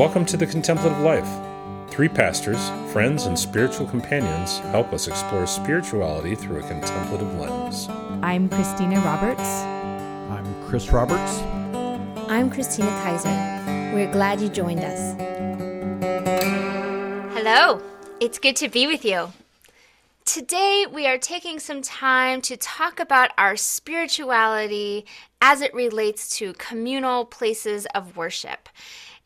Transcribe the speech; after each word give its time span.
Welcome 0.00 0.24
to 0.24 0.38
the 0.38 0.46
Contemplative 0.46 0.98
Life. 1.00 1.28
Three 1.90 2.08
pastors, 2.08 2.70
friends, 2.90 3.26
and 3.26 3.38
spiritual 3.38 3.86
companions 3.86 4.58
help 4.70 4.94
us 4.94 5.08
explore 5.08 5.46
spirituality 5.46 6.34
through 6.34 6.60
a 6.60 6.66
contemplative 6.66 7.38
lens. 7.38 7.86
I'm 8.22 8.48
Christina 8.48 8.98
Roberts. 9.00 9.42
I'm 9.42 10.64
Chris 10.66 10.90
Roberts. 10.90 11.42
I'm 12.30 12.48
Christina 12.48 12.88
Kaiser. 13.02 13.28
We're 13.94 14.10
glad 14.10 14.40
you 14.40 14.48
joined 14.48 14.80
us. 14.80 15.16
Hello, 17.34 17.82
it's 18.20 18.38
good 18.38 18.56
to 18.56 18.70
be 18.70 18.86
with 18.86 19.04
you. 19.04 19.30
Today, 20.24 20.86
we 20.90 21.06
are 21.08 21.18
taking 21.18 21.58
some 21.58 21.82
time 21.82 22.40
to 22.42 22.56
talk 22.56 23.00
about 23.00 23.32
our 23.36 23.54
spirituality 23.54 25.04
as 25.42 25.60
it 25.60 25.74
relates 25.74 26.38
to 26.38 26.54
communal 26.54 27.26
places 27.26 27.86
of 27.94 28.16
worship. 28.16 28.70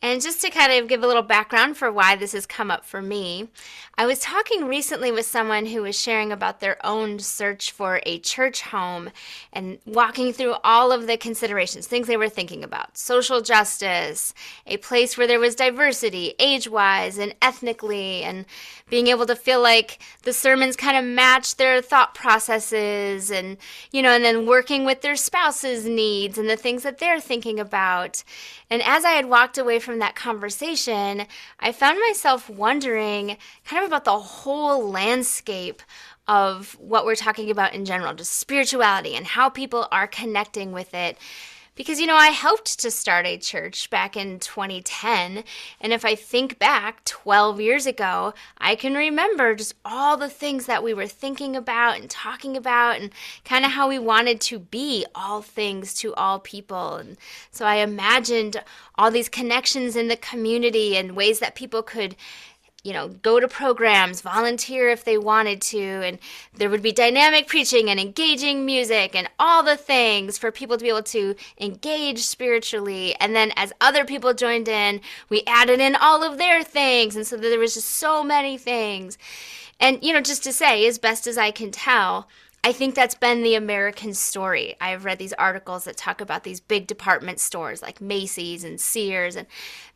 And 0.02 0.20
just 0.20 0.42
to 0.42 0.50
kind 0.50 0.70
of 0.70 0.86
give 0.86 1.02
a 1.02 1.06
little 1.06 1.22
background 1.22 1.78
for 1.78 1.90
why 1.90 2.14
this 2.14 2.32
has 2.32 2.44
come 2.44 2.70
up 2.70 2.84
for 2.84 3.00
me, 3.00 3.48
I 3.96 4.04
was 4.04 4.18
talking 4.18 4.66
recently 4.66 5.10
with 5.10 5.24
someone 5.24 5.64
who 5.66 5.80
was 5.80 5.98
sharing 5.98 6.30
about 6.30 6.60
their 6.60 6.84
own 6.84 7.20
search 7.20 7.70
for 7.70 8.00
a 8.04 8.18
church 8.18 8.62
home 8.62 9.10
and 9.50 9.78
walking 9.86 10.34
through 10.34 10.56
all 10.62 10.92
of 10.92 11.06
the 11.06 11.16
considerations, 11.16 11.86
things 11.86 12.06
they 12.06 12.18
were 12.18 12.28
thinking 12.28 12.62
about 12.62 12.98
social 12.98 13.40
justice, 13.40 14.34
a 14.66 14.76
place 14.76 15.16
where 15.16 15.26
there 15.26 15.40
was 15.40 15.54
diversity, 15.54 16.34
age 16.38 16.68
wise 16.68 17.16
and 17.16 17.34
ethnically, 17.40 18.22
and 18.24 18.44
being 18.90 19.06
able 19.06 19.24
to 19.24 19.36
feel 19.36 19.62
like 19.62 20.00
the 20.24 20.32
sermons 20.34 20.76
kind 20.76 20.98
of 20.98 21.04
match 21.04 21.56
their 21.56 21.80
thought 21.80 22.14
processes, 22.14 23.30
and, 23.30 23.56
you 23.90 24.02
know, 24.02 24.10
and 24.10 24.24
then 24.24 24.44
working 24.44 24.84
with 24.84 25.00
their 25.00 25.16
spouse's 25.16 25.86
needs 25.86 26.36
and 26.36 26.50
the 26.50 26.56
things 26.56 26.82
that 26.82 26.98
they're 26.98 27.20
thinking 27.20 27.58
about. 27.58 28.22
And 28.74 28.82
as 28.82 29.04
I 29.04 29.10
had 29.10 29.26
walked 29.26 29.56
away 29.56 29.78
from 29.78 30.00
that 30.00 30.16
conversation, 30.16 31.26
I 31.60 31.70
found 31.70 32.00
myself 32.08 32.50
wondering 32.50 33.36
kind 33.64 33.84
of 33.84 33.86
about 33.86 34.04
the 34.04 34.18
whole 34.18 34.90
landscape 34.90 35.80
of 36.26 36.76
what 36.80 37.06
we're 37.06 37.14
talking 37.14 37.52
about 37.52 37.72
in 37.72 37.84
general, 37.84 38.14
just 38.14 38.32
spirituality 38.32 39.14
and 39.14 39.26
how 39.26 39.48
people 39.48 39.86
are 39.92 40.08
connecting 40.08 40.72
with 40.72 40.92
it. 40.92 41.16
Because, 41.76 41.98
you 41.98 42.06
know, 42.06 42.14
I 42.14 42.28
helped 42.28 42.78
to 42.80 42.90
start 42.90 43.26
a 43.26 43.36
church 43.36 43.90
back 43.90 44.16
in 44.16 44.38
2010. 44.38 45.42
And 45.80 45.92
if 45.92 46.04
I 46.04 46.14
think 46.14 46.58
back 46.58 47.04
12 47.04 47.60
years 47.60 47.86
ago, 47.86 48.32
I 48.58 48.76
can 48.76 48.94
remember 48.94 49.56
just 49.56 49.74
all 49.84 50.16
the 50.16 50.28
things 50.28 50.66
that 50.66 50.84
we 50.84 50.94
were 50.94 51.08
thinking 51.08 51.56
about 51.56 51.98
and 51.98 52.08
talking 52.08 52.56
about 52.56 53.00
and 53.00 53.10
kind 53.44 53.64
of 53.64 53.72
how 53.72 53.88
we 53.88 53.98
wanted 53.98 54.40
to 54.42 54.60
be 54.60 55.04
all 55.16 55.42
things 55.42 55.94
to 55.94 56.14
all 56.14 56.38
people. 56.38 56.94
And 56.94 57.16
so 57.50 57.66
I 57.66 57.76
imagined 57.76 58.62
all 58.94 59.10
these 59.10 59.28
connections 59.28 59.96
in 59.96 60.06
the 60.06 60.16
community 60.16 60.96
and 60.96 61.16
ways 61.16 61.40
that 61.40 61.56
people 61.56 61.82
could 61.82 62.14
you 62.84 62.92
know, 62.92 63.08
go 63.08 63.40
to 63.40 63.48
programs, 63.48 64.20
volunteer 64.20 64.90
if 64.90 65.04
they 65.04 65.16
wanted 65.18 65.60
to, 65.62 65.78
and 65.78 66.18
there 66.54 66.68
would 66.68 66.82
be 66.82 66.92
dynamic 66.92 67.48
preaching 67.48 67.88
and 67.88 67.98
engaging 67.98 68.66
music 68.66 69.16
and 69.16 69.28
all 69.38 69.62
the 69.62 69.76
things 69.76 70.36
for 70.36 70.52
people 70.52 70.76
to 70.76 70.82
be 70.82 70.90
able 70.90 71.02
to 71.02 71.34
engage 71.58 72.20
spiritually. 72.20 73.16
And 73.18 73.34
then 73.34 73.52
as 73.56 73.72
other 73.80 74.04
people 74.04 74.34
joined 74.34 74.68
in, 74.68 75.00
we 75.30 75.42
added 75.46 75.80
in 75.80 75.96
all 75.96 76.22
of 76.22 76.36
their 76.36 76.62
things. 76.62 77.16
And 77.16 77.26
so 77.26 77.38
there 77.38 77.58
was 77.58 77.74
just 77.74 77.88
so 77.88 78.22
many 78.22 78.58
things. 78.58 79.16
And, 79.80 79.98
you 80.04 80.12
know, 80.12 80.20
just 80.20 80.44
to 80.44 80.52
say, 80.52 80.86
as 80.86 80.98
best 80.98 81.26
as 81.26 81.38
I 81.38 81.50
can 81.50 81.70
tell, 81.70 82.28
I 82.66 82.72
think 82.72 82.94
that's 82.94 83.14
been 83.14 83.42
the 83.42 83.56
American 83.56 84.14
story. 84.14 84.74
I've 84.80 85.04
read 85.04 85.18
these 85.18 85.34
articles 85.34 85.84
that 85.84 85.98
talk 85.98 86.22
about 86.22 86.44
these 86.44 86.60
big 86.60 86.86
department 86.86 87.38
stores 87.38 87.82
like 87.82 88.00
Macy's 88.00 88.64
and 88.64 88.80
Sears. 88.80 89.36
And 89.36 89.46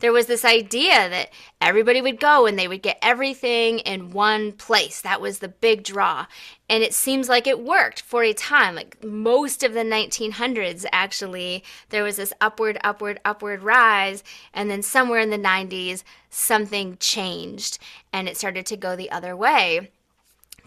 there 0.01 0.13
was 0.13 0.27
this 0.27 0.45
idea 0.45 1.09
that 1.09 1.31
everybody 1.63 2.03
would 2.03 2.21
go 2.21 2.45
and 2.45 2.59
they 2.59 2.69
would 2.69 2.83
get 2.83 2.99
everything 3.01 3.79
in 3.79 4.11
one 4.11 4.53
place. 4.53 5.01
That 5.01 5.23
was 5.23 5.39
the 5.39 5.49
big 5.49 5.83
draw. 5.83 6.27
And 6.69 6.83
it 6.83 6.93
seems 6.93 7.27
like 7.27 7.47
it 7.47 7.65
worked 7.65 8.03
for 8.03 8.23
a 8.23 8.35
time. 8.35 8.75
Like 8.75 9.03
most 9.03 9.63
of 9.63 9.73
the 9.73 9.81
1900s, 9.81 10.85
actually, 10.93 11.65
there 11.89 12.03
was 12.03 12.17
this 12.17 12.35
upward, 12.39 12.77
upward, 12.85 13.19
upward 13.25 13.63
rise. 13.63 14.23
And 14.53 14.71
then 14.71 14.83
somewhere 14.83 15.21
in 15.21 15.31
the 15.31 15.39
90s, 15.39 16.03
something 16.29 16.99
changed 17.01 17.79
and 18.13 18.29
it 18.29 18.37
started 18.37 18.67
to 18.67 18.77
go 18.77 18.95
the 18.95 19.11
other 19.11 19.35
way 19.35 19.89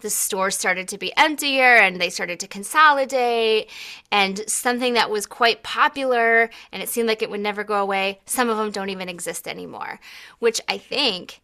the 0.02 0.10
stores 0.10 0.56
started 0.56 0.88
to 0.88 0.98
be 0.98 1.16
emptier 1.16 1.76
and 1.76 2.00
they 2.00 2.10
started 2.10 2.38
to 2.40 2.46
consolidate 2.46 3.70
and 4.10 4.42
something 4.46 4.94
that 4.94 5.10
was 5.10 5.26
quite 5.26 5.62
popular 5.62 6.50
and 6.70 6.82
it 6.82 6.88
seemed 6.88 7.08
like 7.08 7.22
it 7.22 7.30
would 7.30 7.40
never 7.40 7.64
go 7.64 7.80
away 7.80 8.20
some 8.26 8.50
of 8.50 8.56
them 8.58 8.70
don't 8.70 8.90
even 8.90 9.08
exist 9.08 9.48
anymore 9.48 9.98
which 10.40 10.60
i 10.68 10.76
think 10.76 11.40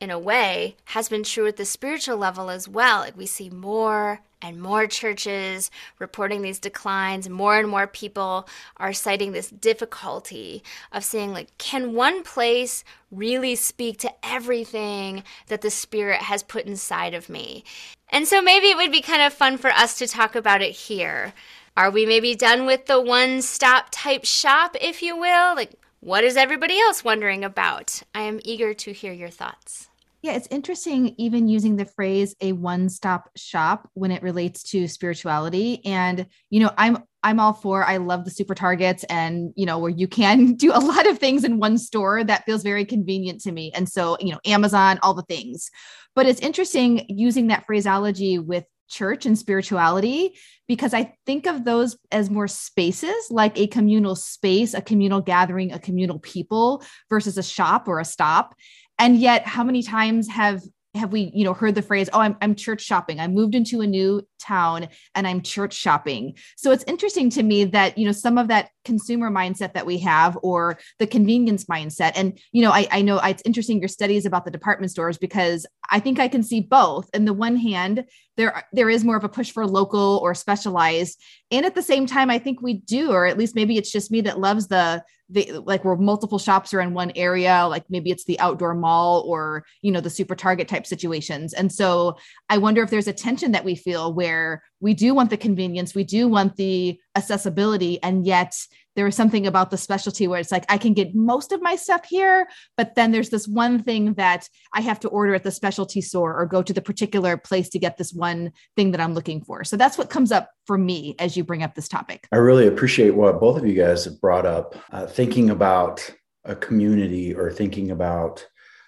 in 0.00 0.10
a 0.10 0.18
way 0.18 0.76
has 0.86 1.08
been 1.08 1.22
true 1.22 1.46
at 1.46 1.56
the 1.56 1.64
spiritual 1.64 2.16
level 2.16 2.50
as 2.50 2.66
well. 2.66 3.06
We 3.14 3.26
see 3.26 3.50
more 3.50 4.20
and 4.42 4.60
more 4.60 4.86
churches 4.86 5.70
reporting 5.98 6.40
these 6.40 6.58
declines. 6.58 7.28
More 7.28 7.58
and 7.58 7.68
more 7.68 7.86
people 7.86 8.48
are 8.78 8.94
citing 8.94 9.32
this 9.32 9.50
difficulty 9.50 10.62
of 10.92 11.04
saying 11.04 11.32
like 11.32 11.56
can 11.58 11.94
one 11.94 12.22
place 12.22 12.82
really 13.10 13.54
speak 13.54 13.98
to 13.98 14.12
everything 14.22 15.22
that 15.48 15.60
the 15.60 15.70
spirit 15.70 16.22
has 16.22 16.42
put 16.42 16.64
inside 16.64 17.12
of 17.12 17.28
me? 17.28 17.64
And 18.08 18.26
so 18.26 18.40
maybe 18.42 18.68
it 18.68 18.76
would 18.76 18.90
be 18.90 19.02
kind 19.02 19.22
of 19.22 19.32
fun 19.32 19.58
for 19.58 19.70
us 19.70 19.98
to 19.98 20.06
talk 20.06 20.34
about 20.34 20.62
it 20.62 20.72
here. 20.72 21.32
Are 21.76 21.90
we 21.90 22.06
maybe 22.06 22.34
done 22.34 22.66
with 22.66 22.86
the 22.86 23.00
one 23.00 23.42
stop 23.42 23.88
type 23.90 24.24
shop 24.24 24.76
if 24.80 25.02
you 25.02 25.16
will? 25.16 25.54
Like 25.54 25.72
what 26.00 26.24
is 26.24 26.36
everybody 26.36 26.78
else 26.80 27.04
wondering 27.04 27.44
about 27.44 28.02
i 28.14 28.22
am 28.22 28.40
eager 28.44 28.74
to 28.74 28.92
hear 28.92 29.12
your 29.12 29.30
thoughts 29.30 29.90
yeah, 30.22 30.32
it's 30.32 30.48
interesting 30.50 31.14
even 31.16 31.48
using 31.48 31.76
the 31.76 31.86
phrase 31.86 32.34
a 32.42 32.52
one-stop 32.52 33.30
shop 33.36 33.88
when 33.94 34.10
it 34.10 34.22
relates 34.22 34.62
to 34.64 34.86
spirituality. 34.86 35.80
And, 35.86 36.26
you 36.50 36.60
know, 36.60 36.70
I'm 36.76 36.98
I'm 37.22 37.40
all 37.40 37.52
for 37.52 37.84
I 37.84 37.98
love 37.98 38.24
the 38.24 38.30
super 38.30 38.54
targets 38.54 39.04
and 39.04 39.52
you 39.56 39.66
know 39.66 39.78
where 39.78 39.90
you 39.90 40.06
can 40.06 40.54
do 40.56 40.72
a 40.72 40.80
lot 40.80 41.06
of 41.06 41.18
things 41.18 41.44
in 41.44 41.58
one 41.58 41.78
store 41.78 42.22
that 42.24 42.44
feels 42.44 42.62
very 42.62 42.84
convenient 42.84 43.40
to 43.42 43.52
me. 43.52 43.72
And 43.74 43.88
so, 43.88 44.18
you 44.20 44.32
know, 44.32 44.40
Amazon, 44.44 44.98
all 45.02 45.14
the 45.14 45.22
things. 45.22 45.70
But 46.14 46.26
it's 46.26 46.40
interesting 46.40 47.06
using 47.08 47.46
that 47.46 47.64
phraseology 47.66 48.38
with 48.38 48.64
church 48.90 49.24
and 49.24 49.38
spirituality 49.38 50.34
because 50.68 50.92
I 50.92 51.14
think 51.26 51.46
of 51.46 51.64
those 51.64 51.96
as 52.12 52.28
more 52.30 52.48
spaces 52.48 53.28
like 53.30 53.58
a 53.58 53.66
communal 53.66 54.16
space, 54.16 54.74
a 54.74 54.82
communal 54.82 55.20
gathering, 55.20 55.72
a 55.72 55.78
communal 55.78 56.18
people 56.18 56.82
versus 57.08 57.38
a 57.38 57.42
shop 57.42 57.88
or 57.88 58.00
a 58.00 58.04
stop. 58.04 58.54
And 58.98 59.16
yet 59.16 59.46
how 59.46 59.64
many 59.64 59.82
times 59.82 60.28
have 60.28 60.62
have 60.94 61.12
we 61.12 61.30
you 61.34 61.44
know 61.44 61.54
heard 61.54 61.74
the 61.74 61.82
phrase 61.82 62.10
oh 62.12 62.20
I'm, 62.20 62.36
I'm 62.40 62.54
church 62.54 62.80
shopping. 62.82 63.20
I 63.20 63.28
moved 63.28 63.54
into 63.54 63.80
a 63.80 63.86
new 63.86 64.26
town 64.40 64.88
and 65.14 65.26
i'm 65.26 65.40
church 65.42 65.74
shopping. 65.74 66.34
So 66.56 66.72
it's 66.72 66.84
interesting 66.86 67.30
to 67.30 67.42
me 67.42 67.64
that 67.64 67.96
you 67.96 68.06
know 68.06 68.12
some 68.12 68.38
of 68.38 68.48
that 68.48 68.70
consumer 68.84 69.30
mindset 69.30 69.74
that 69.74 69.86
we 69.86 69.98
have 69.98 70.38
or 70.42 70.78
the 70.98 71.06
convenience 71.06 71.66
mindset. 71.66 72.12
And 72.16 72.38
you 72.52 72.62
know 72.62 72.72
i, 72.72 72.88
I 72.90 73.02
know 73.02 73.18
it's 73.18 73.42
interesting 73.44 73.78
your 73.78 73.88
studies 73.88 74.26
about 74.26 74.44
the 74.44 74.50
department 74.50 74.90
stores 74.90 75.18
because 75.18 75.66
i 75.90 76.00
think 76.00 76.18
i 76.18 76.28
can 76.28 76.42
see 76.42 76.60
both. 76.60 77.08
In 77.14 77.24
the 77.24 77.34
one 77.34 77.56
hand 77.56 78.04
there 78.36 78.64
there 78.72 78.90
is 78.90 79.04
more 79.04 79.16
of 79.16 79.24
a 79.24 79.28
push 79.28 79.50
for 79.50 79.66
local 79.66 80.18
or 80.22 80.34
specialized. 80.34 81.22
And 81.52 81.64
at 81.66 81.74
the 81.74 81.82
same 81.82 82.06
time 82.06 82.30
i 82.30 82.38
think 82.38 82.60
we 82.60 82.74
do 82.74 83.12
or 83.12 83.26
at 83.26 83.38
least 83.38 83.54
maybe 83.54 83.76
it's 83.76 83.92
just 83.92 84.10
me 84.10 84.22
that 84.22 84.40
loves 84.40 84.66
the 84.66 85.04
the 85.30 85.62
like 85.64 85.84
where 85.84 85.96
multiple 85.96 86.38
shops 86.38 86.74
are 86.74 86.80
in 86.80 86.92
one 86.92 87.12
area 87.14 87.66
like 87.68 87.84
maybe 87.88 88.10
it's 88.10 88.24
the 88.24 88.38
outdoor 88.40 88.74
mall 88.74 89.22
or 89.26 89.64
you 89.82 89.92
know 89.92 90.00
the 90.00 90.10
super 90.10 90.34
target 90.34 90.68
type 90.68 90.86
situations. 90.86 91.54
And 91.54 91.72
so 91.72 92.16
i 92.48 92.58
wonder 92.58 92.82
if 92.82 92.90
there's 92.90 93.08
a 93.08 93.12
tension 93.12 93.52
that 93.52 93.64
we 93.64 93.74
feel 93.74 94.12
where 94.12 94.62
we 94.80 94.94
do 94.94 95.14
want 95.14 95.30
the 95.30 95.36
convenience 95.36 95.94
we 95.94 96.04
do 96.04 96.28
want 96.28 96.56
the 96.56 96.98
accessibility 97.16 98.02
and 98.02 98.26
yet 98.26 98.54
there 99.00 99.08
is 99.08 99.16
something 99.16 99.46
about 99.46 99.70
the 99.70 99.78
specialty 99.78 100.28
where 100.28 100.38
it's 100.38 100.52
like 100.52 100.66
I 100.68 100.76
can 100.76 100.92
get 100.92 101.14
most 101.14 101.52
of 101.52 101.62
my 101.62 101.74
stuff 101.74 102.04
here, 102.06 102.46
but 102.76 102.96
then 102.96 103.12
there's 103.12 103.30
this 103.30 103.48
one 103.48 103.82
thing 103.82 104.12
that 104.14 104.46
I 104.74 104.82
have 104.82 105.00
to 105.00 105.08
order 105.08 105.34
at 105.34 105.42
the 105.42 105.50
specialty 105.50 106.02
store 106.02 106.38
or 106.38 106.44
go 106.44 106.62
to 106.62 106.74
the 106.74 106.82
particular 106.82 107.38
place 107.38 107.70
to 107.70 107.78
get 107.78 107.96
this 107.96 108.12
one 108.12 108.52
thing 108.76 108.90
that 108.90 109.00
I'm 109.00 109.14
looking 109.14 109.42
for. 109.42 109.64
So 109.64 109.78
that's 109.78 109.96
what 109.96 110.10
comes 110.10 110.32
up 110.32 110.50
for 110.66 110.76
me 110.76 111.14
as 111.18 111.34
you 111.34 111.44
bring 111.44 111.62
up 111.62 111.74
this 111.74 111.88
topic. 111.88 112.28
I 112.30 112.36
really 112.36 112.66
appreciate 112.66 113.14
what 113.14 113.40
both 113.40 113.56
of 113.56 113.66
you 113.66 113.72
guys 113.72 114.04
have 114.04 114.20
brought 114.20 114.44
up, 114.44 114.76
uh, 114.92 115.06
thinking 115.06 115.48
about 115.48 116.14
a 116.44 116.54
community 116.54 117.34
or 117.34 117.50
thinking 117.50 117.90
about 117.90 118.46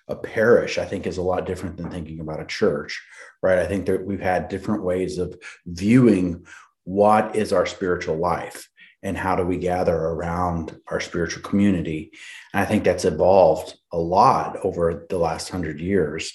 a 0.08 0.16
parish 0.16 0.78
i 0.78 0.84
think 0.84 1.06
is 1.06 1.18
a 1.18 1.22
lot 1.22 1.46
different 1.46 1.76
than 1.76 1.88
thinking 1.88 2.18
about 2.18 2.40
a 2.40 2.46
church 2.46 3.00
right 3.40 3.58
i 3.58 3.66
think 3.66 3.86
that 3.86 4.04
we've 4.04 4.20
had 4.20 4.48
different 4.48 4.82
ways 4.82 5.16
of 5.16 5.36
viewing 5.66 6.44
what 6.84 7.36
is 7.36 7.52
our 7.52 7.66
spiritual 7.66 8.16
life 8.16 8.68
and 9.02 9.16
how 9.16 9.34
do 9.34 9.44
we 9.44 9.56
gather 9.56 9.96
around 9.96 10.78
our 10.88 11.00
spiritual 11.00 11.42
community 11.42 12.10
and 12.52 12.62
i 12.62 12.64
think 12.64 12.84
that's 12.84 13.04
evolved 13.04 13.76
a 13.92 13.98
lot 13.98 14.56
over 14.64 15.06
the 15.10 15.18
last 15.18 15.48
hundred 15.48 15.80
years 15.80 16.32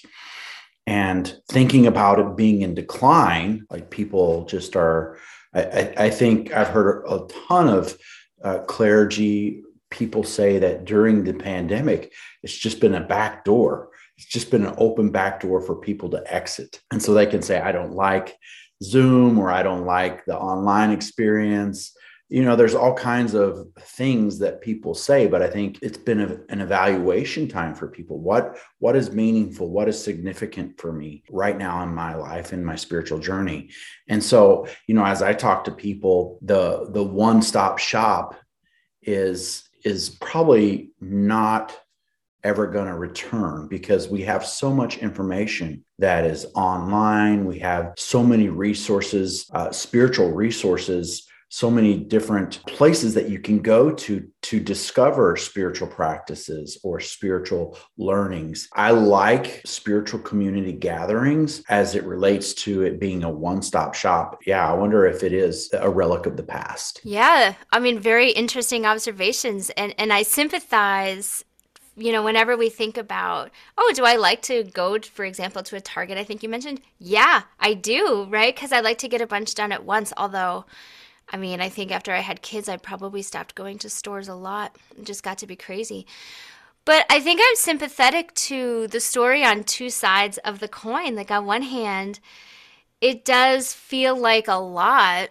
and 0.86 1.38
thinking 1.50 1.86
about 1.86 2.18
it 2.18 2.36
being 2.36 2.62
in 2.62 2.74
decline 2.74 3.66
like 3.70 3.90
people 3.90 4.44
just 4.46 4.76
are 4.76 5.18
i, 5.54 5.92
I 5.96 6.10
think 6.10 6.52
i've 6.54 6.68
heard 6.68 7.04
a 7.08 7.26
ton 7.46 7.68
of 7.68 7.96
uh, 8.44 8.58
clergy 8.60 9.62
people 9.90 10.24
say 10.24 10.58
that 10.58 10.84
during 10.84 11.24
the 11.24 11.34
pandemic, 11.34 12.12
it's 12.42 12.56
just 12.56 12.80
been 12.80 12.94
a 12.94 13.00
back 13.00 13.44
door. 13.44 13.90
It's 14.16 14.26
just 14.26 14.50
been 14.50 14.66
an 14.66 14.74
open 14.78 15.10
back 15.10 15.40
door 15.40 15.60
for 15.60 15.76
people 15.76 16.10
to 16.10 16.34
exit. 16.34 16.80
And 16.90 17.02
so 17.02 17.14
they 17.14 17.26
can 17.26 17.42
say, 17.42 17.60
I 17.60 17.72
don't 17.72 17.92
like 17.92 18.36
Zoom 18.82 19.38
or 19.38 19.50
I 19.50 19.62
don't 19.62 19.86
like 19.86 20.24
the 20.24 20.36
online 20.36 20.90
experience. 20.90 21.96
You 22.30 22.44
know, 22.44 22.56
there's 22.56 22.74
all 22.74 22.94
kinds 22.94 23.32
of 23.32 23.68
things 23.80 24.38
that 24.40 24.60
people 24.60 24.94
say, 24.94 25.26
but 25.26 25.40
I 25.40 25.48
think 25.48 25.78
it's 25.80 25.96
been 25.96 26.20
a, 26.20 26.38
an 26.50 26.60
evaluation 26.60 27.48
time 27.48 27.74
for 27.74 27.88
people. 27.88 28.18
What 28.18 28.58
what 28.80 28.96
is 28.96 29.10
meaningful? 29.10 29.70
What 29.70 29.88
is 29.88 30.02
significant 30.02 30.78
for 30.78 30.92
me 30.92 31.22
right 31.30 31.56
now 31.56 31.82
in 31.82 31.94
my 31.94 32.14
life 32.14 32.52
in 32.52 32.64
my 32.64 32.76
spiritual 32.76 33.18
journey? 33.18 33.70
And 34.08 34.22
so, 34.22 34.66
you 34.86 34.94
know, 34.94 35.06
as 35.06 35.22
I 35.22 35.32
talk 35.32 35.64
to 35.64 35.70
people, 35.70 36.38
the 36.42 36.88
the 36.90 37.02
one-stop 37.04 37.78
shop 37.78 38.34
is 39.00 39.68
is 39.84 40.10
probably 40.10 40.90
not 41.00 41.78
ever 42.44 42.66
going 42.66 42.86
to 42.86 42.94
return 42.94 43.68
because 43.68 44.08
we 44.08 44.22
have 44.22 44.46
so 44.46 44.72
much 44.72 44.98
information 44.98 45.84
that 45.98 46.24
is 46.24 46.46
online. 46.54 47.44
We 47.44 47.58
have 47.60 47.94
so 47.96 48.22
many 48.22 48.48
resources, 48.48 49.50
uh, 49.52 49.72
spiritual 49.72 50.32
resources, 50.32 51.27
so 51.48 51.70
many 51.70 51.96
different 51.96 52.64
places 52.66 53.14
that 53.14 53.28
you 53.28 53.38
can 53.38 53.60
go 53.60 53.90
to 53.90 54.28
to 54.42 54.60
discover 54.60 55.36
spiritual 55.36 55.88
practices 55.88 56.78
or 56.82 57.00
spiritual 57.00 57.78
learnings. 57.96 58.68
I 58.74 58.90
like 58.90 59.62
spiritual 59.64 60.20
community 60.20 60.72
gatherings 60.72 61.62
as 61.68 61.94
it 61.94 62.04
relates 62.04 62.54
to 62.54 62.82
it 62.82 63.00
being 63.00 63.24
a 63.24 63.30
one 63.30 63.62
stop 63.62 63.94
shop. 63.94 64.40
Yeah, 64.46 64.70
I 64.70 64.74
wonder 64.74 65.06
if 65.06 65.22
it 65.22 65.32
is 65.32 65.70
a 65.72 65.88
relic 65.88 66.26
of 66.26 66.36
the 66.36 66.42
past. 66.42 67.00
Yeah, 67.02 67.54
I 67.72 67.80
mean, 67.80 67.98
very 67.98 68.30
interesting 68.30 68.86
observations. 68.86 69.70
And, 69.70 69.94
and 69.98 70.12
I 70.12 70.22
sympathize 70.22 71.44
you 71.98 72.12
know, 72.12 72.22
whenever 72.22 72.56
we 72.56 72.68
think 72.68 72.96
about, 72.96 73.50
oh, 73.76 73.92
do 73.94 74.04
I 74.04 74.14
like 74.14 74.40
to 74.42 74.62
go, 74.62 75.00
for 75.00 75.24
example, 75.24 75.64
to 75.64 75.74
a 75.76 75.80
Target? 75.80 76.16
I 76.16 76.22
think 76.22 76.44
you 76.44 76.48
mentioned, 76.48 76.80
yeah, 77.00 77.42
I 77.58 77.74
do, 77.74 78.28
right? 78.30 78.54
Because 78.54 78.70
I 78.70 78.80
like 78.80 78.98
to 78.98 79.08
get 79.08 79.20
a 79.20 79.26
bunch 79.26 79.54
done 79.56 79.72
at 79.72 79.84
once. 79.84 80.12
Although, 80.16 80.64
I 81.30 81.36
mean, 81.36 81.60
I 81.60 81.68
think 81.68 81.90
after 81.90 82.12
I 82.12 82.20
had 82.20 82.42
kids, 82.42 82.68
I 82.68 82.76
probably 82.76 83.22
stopped 83.22 83.54
going 83.54 83.78
to 83.78 83.90
stores 83.90 84.28
a 84.28 84.34
lot. 84.34 84.76
It 84.96 85.04
just 85.04 85.22
got 85.22 85.38
to 85.38 85.46
be 85.46 85.56
crazy. 85.56 86.06
But 86.84 87.04
I 87.10 87.20
think 87.20 87.40
I'm 87.42 87.56
sympathetic 87.56 88.34
to 88.34 88.86
the 88.88 89.00
story 89.00 89.44
on 89.44 89.64
two 89.64 89.90
sides 89.90 90.38
of 90.38 90.58
the 90.58 90.68
coin. 90.68 91.14
Like, 91.14 91.30
on 91.30 91.44
one 91.44 91.62
hand, 91.62 92.18
it 93.00 93.24
does 93.24 93.74
feel 93.74 94.16
like 94.16 94.48
a 94.48 94.54
lot 94.54 95.30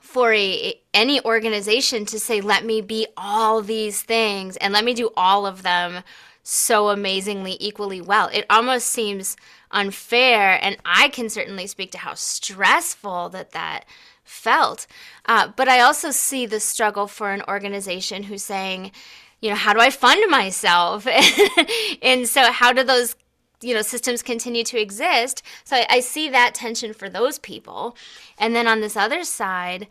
for 0.00 0.32
a 0.32 0.74
any 0.94 1.22
organization 1.24 2.06
to 2.06 2.18
say 2.18 2.40
let 2.40 2.64
me 2.64 2.80
be 2.80 3.06
all 3.16 3.60
these 3.60 4.02
things 4.02 4.56
and 4.58 4.72
let 4.72 4.84
me 4.84 4.94
do 4.94 5.10
all 5.16 5.46
of 5.46 5.62
them 5.62 6.02
so 6.42 6.88
amazingly 6.88 7.56
equally 7.60 8.00
well 8.00 8.30
it 8.32 8.46
almost 8.48 8.86
seems 8.86 9.36
unfair 9.72 10.58
and 10.62 10.76
i 10.84 11.08
can 11.08 11.28
certainly 11.28 11.66
speak 11.66 11.90
to 11.90 11.98
how 11.98 12.14
stressful 12.14 13.28
that 13.28 13.50
that 13.50 13.84
felt. 14.26 14.86
Uh, 15.24 15.48
but 15.56 15.68
i 15.68 15.80
also 15.80 16.10
see 16.10 16.44
the 16.46 16.60
struggle 16.60 17.06
for 17.06 17.30
an 17.32 17.42
organization 17.48 18.24
who's 18.24 18.42
saying 18.42 18.92
you 19.40 19.48
know 19.50 19.56
how 19.56 19.72
do 19.72 19.80
i 19.80 19.90
fund 19.90 20.22
myself? 20.30 21.06
And 22.02 22.28
so 22.28 22.52
how 22.52 22.72
do 22.72 22.82
those 22.82 23.16
you 23.62 23.74
know 23.74 23.82
systems 23.82 24.22
continue 24.22 24.64
to 24.64 24.80
exist? 24.80 25.42
So 25.64 25.76
I, 25.76 25.86
I, 25.88 26.00
see 26.00 26.28
that 26.28 26.54
tension 26.54 26.92
for 26.92 27.08
those 27.08 27.38
people. 27.38 27.96
And 28.38 28.54
then 28.54 28.66
on 28.66 28.80
this 28.80 28.96
other 28.96 29.24
side 29.24 29.88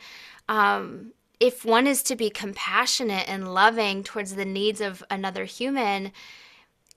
um, 0.47 1.13
if 1.39 1.65
one 1.65 1.87
is 1.87 2.03
to 2.03 2.15
be 2.15 2.29
compassionate 2.29 3.27
and 3.27 3.53
loving 3.53 4.03
towards 4.03 4.35
the 4.35 4.45
needs 4.45 4.81
of 4.81 5.03
another 5.09 5.45
human 5.45 6.11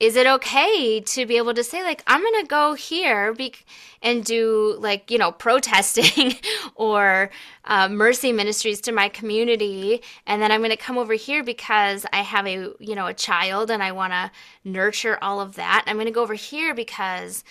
is 0.00 0.16
it 0.16 0.26
okay 0.26 1.00
to 1.00 1.26
be 1.26 1.36
able 1.36 1.54
to 1.54 1.64
say 1.64 1.82
like 1.82 2.02
i'm 2.06 2.22
gonna 2.22 2.46
go 2.46 2.74
here 2.74 3.32
be- 3.34 3.54
and 4.02 4.24
do 4.24 4.76
like 4.78 5.10
you 5.10 5.18
know 5.18 5.32
protesting 5.46 6.34
or 6.74 7.30
uh, 7.64 7.88
mercy 7.88 8.32
ministries 8.32 8.80
to 8.80 8.92
my 8.92 9.08
community 9.08 10.00
and 10.26 10.40
then 10.40 10.52
i'm 10.52 10.62
gonna 10.62 10.76
come 10.76 10.98
over 10.98 11.14
here 11.14 11.42
because 11.42 12.06
i 12.12 12.22
have 12.22 12.46
a 12.46 12.72
you 12.78 12.94
know 12.94 13.06
a 13.06 13.14
child 13.14 13.70
and 13.70 13.82
i 13.82 13.92
want 13.92 14.12
to 14.12 14.30
nurture 14.64 15.18
all 15.22 15.40
of 15.40 15.54
that. 15.56 15.84
I'm 15.86 15.96
gonna 15.98 16.10
go 16.10 16.22
over 16.22 16.34
here 16.34 16.74
because 16.74 17.42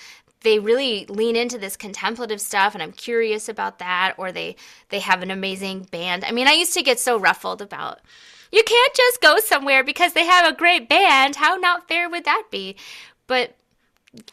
they 0.41 0.59
really 0.59 1.05
lean 1.07 1.35
into 1.35 1.57
this 1.57 1.75
contemplative 1.75 2.39
stuff 2.39 2.73
and 2.73 2.83
I'm 2.83 2.91
curious 2.91 3.49
about 3.49 3.79
that 3.79 4.15
or 4.17 4.31
they 4.31 4.55
they 4.89 4.99
have 4.99 5.21
an 5.21 5.31
amazing 5.31 5.87
band. 5.91 6.23
I 6.23 6.31
mean, 6.31 6.47
I 6.47 6.53
used 6.53 6.73
to 6.73 6.83
get 6.83 6.99
so 6.99 7.17
ruffled 7.17 7.61
about 7.61 7.99
you 8.51 8.63
can't 8.63 8.93
just 8.93 9.21
go 9.21 9.39
somewhere 9.39 9.83
because 9.83 10.13
they 10.13 10.25
have 10.25 10.51
a 10.51 10.55
great 10.55 10.87
band. 10.87 11.35
How 11.35 11.55
not 11.55 11.87
fair 11.87 12.09
would 12.09 12.25
that 12.25 12.43
be? 12.49 12.75
But 13.27 13.55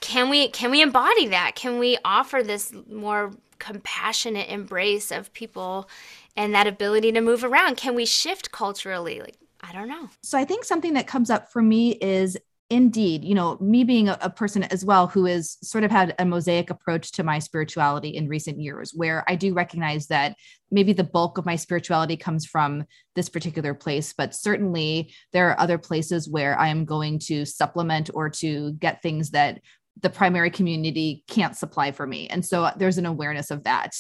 can 0.01 0.31
we 0.31 0.49
can 0.49 0.71
we 0.71 0.83
embody 0.83 1.29
that? 1.29 1.55
Can 1.55 1.79
we 1.79 1.99
offer 2.05 2.43
this 2.43 2.73
more 2.89 3.33
compassionate 3.59 4.49
embrace 4.49 5.11
of 5.11 5.33
people 5.33 5.89
and 6.37 6.55
that 6.55 6.67
ability 6.67 7.13
to 7.13 7.21
move 7.21 7.45
around? 7.45 7.77
Can 7.77 7.95
we 7.95 8.07
shift 8.07 8.53
culturally? 8.53 9.21
Like 9.21 9.37
I 9.61 9.73
don't 9.73 9.89
know. 9.89 10.11
So 10.23 10.39
I 10.39 10.45
think 10.45 10.65
something 10.65 10.95
that 10.95 11.07
comes 11.07 11.31
up 11.31 11.51
for 11.51 11.63
me 11.63 11.93
is 11.93 12.37
indeed 12.71 13.25
you 13.25 13.35
know 13.35 13.59
me 13.61 13.85
being 13.85 14.09
a, 14.09 14.17
a, 14.23 14.31
person 14.31 14.63
as 14.65 14.85
well 14.85 15.07
who 15.07 15.27
has 15.27 15.59
sort 15.63 15.85
of 15.85 15.91
had 15.91 16.15
a 16.19 16.25
mosaic 16.25 16.71
approach 16.71 17.13
to 17.13 17.23
my 17.23 17.39
spirituality 17.39 18.09
in 18.09 18.27
recent 18.27 18.59
years 18.59 18.93
where 18.95 19.23
i 19.29 19.35
do 19.35 19.53
recognize 19.53 20.07
that 20.07 20.35
maybe 20.71 20.95
the 20.95 21.05
bulk 21.05 21.37
of 21.37 21.45
my 21.45 21.57
spirituality 21.57 22.17
comes 22.17 22.47
from 22.47 22.83
this 23.17 23.29
particular 23.29 23.75
place 23.75 24.15
but 24.17 24.35
certainly 24.35 25.13
there 25.33 25.51
are 25.51 25.61
other 25.61 25.77
places 25.77 26.29
where 26.29 26.59
i 26.59 26.69
am 26.69 26.87
going 26.87 27.19
to 27.19 27.45
supplement 27.45 28.09
or 28.15 28.31
to 28.31 28.73
get 28.75 29.03
things 29.03 29.31
that 29.31 29.61
the 30.01 30.11
primary 30.11 30.51
community 30.51 31.23
can't 31.29 31.57
supply 31.57 31.93
for 31.93 32.07
me 32.07 32.27
and 32.29 32.47
so 32.47 32.71
there's 32.79 32.99
an 32.99 33.07
awareness 33.07 33.51
of 33.51 33.63
that 33.65 33.95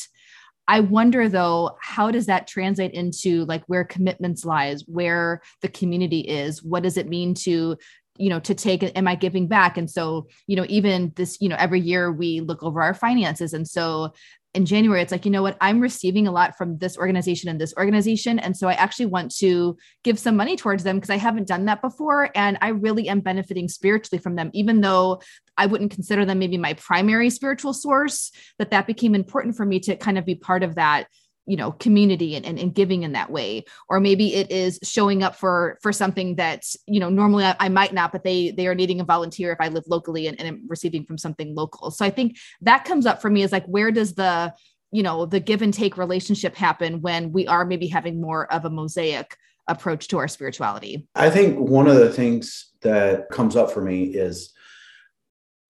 I 0.66 0.80
wonder 0.80 1.28
though, 1.28 1.76
how 1.80 2.10
does 2.10 2.24
that 2.24 2.46
translate 2.46 2.92
into 2.92 3.44
like 3.44 3.62
where 3.66 3.84
commitments 3.84 4.46
lies, 4.46 4.82
where 4.86 5.42
the 5.60 5.68
community 5.68 6.20
is? 6.20 6.62
What 6.62 6.82
does 6.82 6.96
it 6.96 7.06
mean 7.06 7.34
to 7.42 7.76
you 8.16 8.30
know 8.30 8.40
to 8.40 8.54
take 8.54 8.82
am 8.96 9.08
i 9.08 9.14
giving 9.14 9.48
back 9.48 9.76
and 9.76 9.90
so 9.90 10.26
you 10.46 10.56
know 10.56 10.66
even 10.68 11.12
this 11.16 11.38
you 11.40 11.48
know 11.48 11.56
every 11.58 11.80
year 11.80 12.12
we 12.12 12.40
look 12.40 12.62
over 12.62 12.82
our 12.82 12.94
finances 12.94 13.52
and 13.52 13.66
so 13.66 14.12
in 14.54 14.64
January, 14.64 15.02
it's 15.02 15.10
like, 15.10 15.24
you 15.24 15.32
know 15.32 15.42
what, 15.42 15.56
I'm 15.60 15.80
receiving 15.80 16.28
a 16.28 16.32
lot 16.32 16.56
from 16.56 16.78
this 16.78 16.96
organization 16.96 17.50
and 17.50 17.60
this 17.60 17.74
organization. 17.76 18.38
And 18.38 18.56
so 18.56 18.68
I 18.68 18.74
actually 18.74 19.06
want 19.06 19.34
to 19.38 19.76
give 20.04 20.16
some 20.16 20.36
money 20.36 20.56
towards 20.56 20.84
them 20.84 20.96
because 20.96 21.10
I 21.10 21.16
haven't 21.16 21.48
done 21.48 21.64
that 21.64 21.82
before. 21.82 22.30
And 22.36 22.56
I 22.60 22.68
really 22.68 23.08
am 23.08 23.18
benefiting 23.18 23.68
spiritually 23.68 24.22
from 24.22 24.36
them, 24.36 24.50
even 24.54 24.80
though 24.80 25.20
I 25.56 25.66
wouldn't 25.66 25.90
consider 25.90 26.24
them 26.24 26.38
maybe 26.38 26.56
my 26.56 26.74
primary 26.74 27.30
spiritual 27.30 27.74
source, 27.74 28.30
that 28.58 28.70
that 28.70 28.86
became 28.86 29.16
important 29.16 29.56
for 29.56 29.66
me 29.66 29.80
to 29.80 29.96
kind 29.96 30.18
of 30.18 30.24
be 30.24 30.36
part 30.36 30.62
of 30.62 30.76
that 30.76 31.08
you 31.46 31.56
know 31.56 31.72
community 31.72 32.36
and, 32.36 32.46
and, 32.46 32.58
and, 32.58 32.74
giving 32.74 33.02
in 33.02 33.12
that 33.12 33.30
way. 33.30 33.64
Or 33.88 34.00
maybe 34.00 34.34
it 34.34 34.50
is 34.50 34.78
showing 34.82 35.22
up 35.22 35.36
for 35.36 35.78
for 35.82 35.92
something 35.92 36.36
that 36.36 36.64
you 36.86 37.00
know 37.00 37.10
normally 37.10 37.44
I, 37.44 37.56
I, 37.60 37.68
might 37.68 37.92
not 37.92 38.12
but 38.12 38.24
they 38.24 38.50
they 38.50 38.66
are 38.66 38.74
needing 38.74 39.00
a 39.00 39.04
volunteer 39.04 39.52
if 39.52 39.60
i 39.60 39.68
live 39.68 39.84
locally 39.86 40.26
and, 40.26 40.38
and 40.38 40.48
i'm 40.48 40.62
receiving 40.68 41.04
from 41.04 41.18
something 41.18 41.54
local. 41.54 41.90
So 41.90 42.04
i 42.04 42.10
think 42.10 42.36
that 42.62 42.84
comes 42.84 43.06
up 43.06 43.20
for 43.20 43.30
me 43.30 43.42
is 43.42 43.52
like 43.52 43.66
where 43.66 43.90
does 43.90 44.14
the 44.14 44.54
you 44.90 45.02
know 45.02 45.26
the 45.26 45.40
give 45.40 45.62
and 45.62 45.74
take 45.74 45.96
relationship 45.96 46.54
happen 46.56 47.00
when 47.02 47.32
we 47.32 47.46
are 47.46 47.64
maybe 47.64 47.88
having 47.88 48.20
more 48.20 48.50
of 48.52 48.64
a 48.64 48.70
mosaic 48.70 49.36
approach 49.68 50.08
to 50.08 50.18
our 50.18 50.28
spirituality? 50.28 51.06
I 51.14 51.30
think 51.30 51.58
one 51.58 51.88
of 51.88 51.96
the 51.96 52.12
things 52.12 52.72
that 52.82 53.28
comes 53.30 53.56
up 53.56 53.70
for 53.70 53.80
me 53.80 54.04
is 54.04 54.53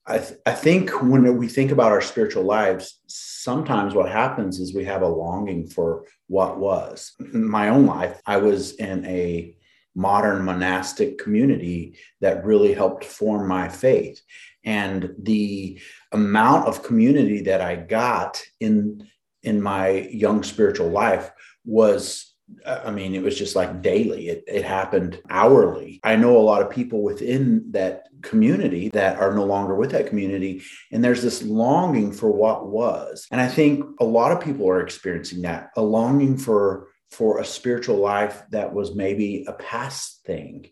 I, 0.07 0.19
th- 0.19 0.39
I 0.45 0.53
think 0.53 0.91
when 1.03 1.37
we 1.39 1.49
think 1.49 1.71
about 1.71 1.93
our 1.93 2.03
spiritual 2.03 2.45
lives, 2.45 3.01
sometimes 3.07 3.95
what 3.95 4.11
happens 4.11 4.61
is 4.61 4.75
we 4.75 4.85
have 4.85 5.03
a 5.03 5.09
longing 5.09 5.67
for 5.67 6.05
what 6.27 6.59
was. 6.59 7.15
In 7.21 7.49
my 7.49 7.69
own 7.69 7.87
life, 7.87 8.21
I 8.27 8.37
was 8.37 8.75
in 8.75 9.05
a 9.07 9.57
modern 9.95 10.45
monastic 10.45 11.19
community 11.19 11.97
that 12.21 12.45
really 12.45 12.75
helped 12.75 13.05
form 13.05 13.49
my 13.49 13.69
faith. 13.69 14.21
And 14.65 15.15
the 15.19 15.81
amount 16.13 16.69
of 16.69 16.83
community 16.83 17.43
that 17.43 17.61
I 17.61 17.77
got 17.77 18.43
in 18.61 19.09
in 19.43 19.63
my 19.63 19.91
young 20.11 20.43
spiritual 20.43 20.89
life 20.89 21.31
was 21.65 22.34
I 22.67 22.91
mean, 22.91 23.15
it 23.15 23.23
was 23.23 23.39
just 23.39 23.57
like 23.57 23.83
daily. 23.83 24.29
It, 24.29 24.45
it 24.47 24.65
happened 24.65 25.21
hourly. 25.31 26.01
I 26.05 26.17
know 26.17 26.37
a 26.37 26.41
lot 26.41 26.63
of 26.63 26.71
people 26.71 27.03
within 27.03 27.71
that 27.73 28.05
community 28.23 28.89
that 28.91 29.19
are 29.19 29.35
no 29.35 29.45
longer 29.45 29.75
with 29.75 29.91
that 29.93 30.09
community. 30.09 30.63
And 30.93 31.03
there's 31.03 31.23
this 31.23 31.43
longing 31.43 32.13
for 32.13 32.31
what 32.31 32.67
was. 32.67 33.27
And 33.31 33.41
I 33.41 33.49
think 33.49 33.85
a 34.01 34.05
lot 34.05 34.33
of 34.33 34.43
people 34.43 34.69
are 34.69 34.81
experiencing 34.81 35.43
that 35.43 35.71
a 35.77 35.83
longing 35.83 36.37
for 36.37 36.89
for 37.11 37.39
a 37.39 37.45
spiritual 37.45 37.97
life 37.97 38.43
that 38.51 38.75
was 38.75 38.95
maybe 38.95 39.45
a 39.47 39.53
past 39.53 40.23
thing. 40.27 40.67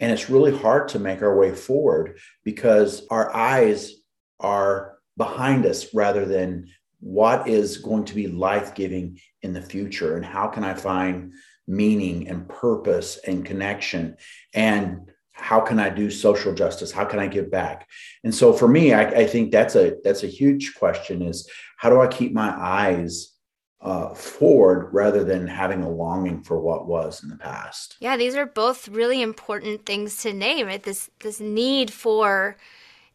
And 0.00 0.10
it's 0.10 0.30
really 0.30 0.56
hard 0.56 0.88
to 0.88 0.98
make 0.98 1.22
our 1.22 1.36
way 1.36 1.54
forward 1.54 2.18
because 2.44 3.06
our 3.10 3.34
eyes 3.34 3.92
are 4.40 4.96
behind 5.16 5.66
us 5.66 5.92
rather 5.94 6.24
than 6.24 6.68
what 7.02 7.48
is 7.48 7.78
going 7.78 8.04
to 8.04 8.14
be 8.14 8.28
life 8.28 8.74
giving 8.74 9.18
in 9.42 9.52
the 9.52 9.60
future 9.60 10.16
and 10.16 10.24
how 10.24 10.46
can 10.46 10.62
I 10.62 10.72
find 10.72 11.34
meaning 11.66 12.28
and 12.28 12.48
purpose 12.48 13.18
and 13.26 13.44
connection 13.44 14.16
and 14.54 15.10
how 15.34 15.60
can 15.60 15.78
i 15.78 15.88
do 15.88 16.10
social 16.10 16.52
justice 16.52 16.90
how 16.90 17.04
can 17.04 17.18
i 17.18 17.26
give 17.26 17.50
back 17.50 17.88
and 18.24 18.34
so 18.34 18.52
for 18.52 18.66
me 18.66 18.92
I, 18.92 19.02
I 19.02 19.26
think 19.26 19.52
that's 19.52 19.76
a 19.76 19.96
that's 20.02 20.24
a 20.24 20.28
huge 20.28 20.74
question 20.74 21.22
is 21.22 21.48
how 21.78 21.88
do 21.88 22.00
i 22.00 22.06
keep 22.08 22.32
my 22.32 22.50
eyes 22.50 23.32
uh, 23.82 24.14
forward 24.14 24.88
rather 24.92 25.24
than 25.24 25.46
having 25.46 25.82
a 25.82 25.90
longing 25.90 26.42
for 26.42 26.60
what 26.60 26.86
was 26.86 27.22
in 27.22 27.28
the 27.28 27.36
past. 27.36 27.96
Yeah, 27.98 28.16
these 28.16 28.36
are 28.36 28.46
both 28.46 28.88
really 28.88 29.20
important 29.20 29.84
things 29.84 30.18
to 30.22 30.32
name. 30.32 30.68
Right? 30.68 30.82
This 30.82 31.10
this 31.18 31.40
need 31.40 31.92
for 31.92 32.56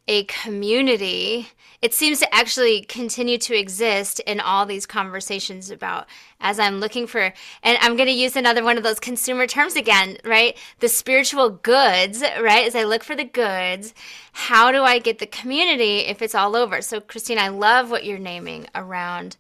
a 0.08 0.24
community. 0.26 1.50
It 1.82 1.94
seems 1.94 2.20
to 2.20 2.34
actually 2.34 2.82
continue 2.82 3.38
to 3.40 3.58
exist 3.58 4.20
in 4.22 4.40
all 4.40 4.66
these 4.66 4.86
conversations 4.86 5.70
about 5.70 6.08
as 6.40 6.60
I'm 6.60 6.80
looking 6.80 7.08
for, 7.08 7.34
and 7.64 7.78
I'm 7.82 7.96
going 7.96 8.08
to 8.08 8.14
use 8.14 8.36
another 8.36 8.64
one 8.64 8.78
of 8.78 8.84
those 8.84 9.00
consumer 9.00 9.46
terms 9.48 9.76
again, 9.76 10.18
right? 10.24 10.58
The 10.80 10.90
spiritual 10.90 11.50
goods, 11.50 12.22
right? 12.22 12.66
As 12.66 12.76
I 12.76 12.84
look 12.84 13.04
for 13.04 13.16
the 13.16 13.26
goods, 13.26 13.94
how 14.32 14.72
do 14.72 14.84
I 14.84 15.00
get 15.00 15.20
the 15.20 15.28
community 15.28 16.00
if 16.00 16.22
it's 16.22 16.36
all 16.36 16.56
over? 16.56 16.82
So, 16.82 17.00
Christine, 17.00 17.40
I 17.40 17.50
love 17.50 17.92
what 17.92 18.06
you're 18.06 18.18
naming 18.18 18.68
around 18.74 19.38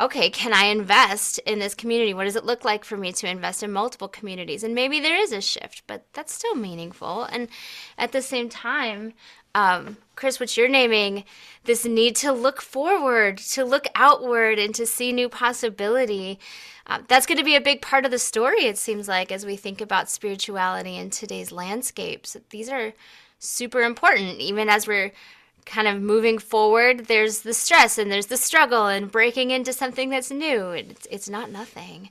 okay, 0.00 0.30
can 0.30 0.52
I 0.52 0.64
invest 0.64 1.38
in 1.40 1.58
this 1.58 1.74
community? 1.74 2.14
What 2.14 2.24
does 2.24 2.36
it 2.36 2.44
look 2.44 2.64
like 2.64 2.84
for 2.84 2.96
me 2.96 3.12
to 3.12 3.28
invest 3.28 3.62
in 3.62 3.72
multiple 3.72 4.08
communities? 4.08 4.62
And 4.62 4.74
maybe 4.74 5.00
there 5.00 5.20
is 5.20 5.32
a 5.32 5.40
shift, 5.40 5.82
but 5.86 6.04
that's 6.12 6.32
still 6.32 6.54
meaningful. 6.54 7.24
And 7.24 7.48
at 7.96 8.12
the 8.12 8.22
same 8.22 8.48
time, 8.48 9.14
um, 9.54 9.96
Chris, 10.16 10.40
what 10.40 10.56
you're 10.56 10.68
naming, 10.68 11.24
this 11.64 11.84
need 11.84 12.16
to 12.16 12.32
look 12.32 12.60
forward, 12.60 13.38
to 13.38 13.64
look 13.64 13.86
outward, 13.94 14.58
and 14.58 14.74
to 14.74 14.86
see 14.86 15.12
new 15.12 15.28
possibility. 15.28 16.38
Uh, 16.86 17.00
that's 17.06 17.26
going 17.26 17.38
to 17.38 17.44
be 17.44 17.54
a 17.54 17.60
big 17.60 17.82
part 17.82 18.04
of 18.04 18.10
the 18.10 18.18
story, 18.18 18.64
it 18.64 18.78
seems 18.78 19.08
like, 19.08 19.30
as 19.30 19.44
we 19.44 19.56
think 19.56 19.80
about 19.80 20.08
spirituality 20.08 20.96
in 20.96 21.10
today's 21.10 21.52
landscapes. 21.52 22.36
These 22.50 22.68
are 22.68 22.92
super 23.38 23.82
important, 23.82 24.40
even 24.40 24.68
as 24.68 24.86
we're 24.86 25.12
kind 25.68 25.86
of 25.86 26.00
moving 26.00 26.38
forward, 26.38 27.06
there's 27.06 27.40
the 27.40 27.52
stress 27.52 27.98
and 27.98 28.10
there's 28.10 28.26
the 28.26 28.36
struggle 28.36 28.86
and 28.86 29.12
breaking 29.12 29.50
into 29.50 29.72
something 29.72 30.08
that's 30.08 30.30
new. 30.30 30.70
It's, 30.70 31.06
it's 31.10 31.28
not 31.28 31.50
nothing. 31.50 32.10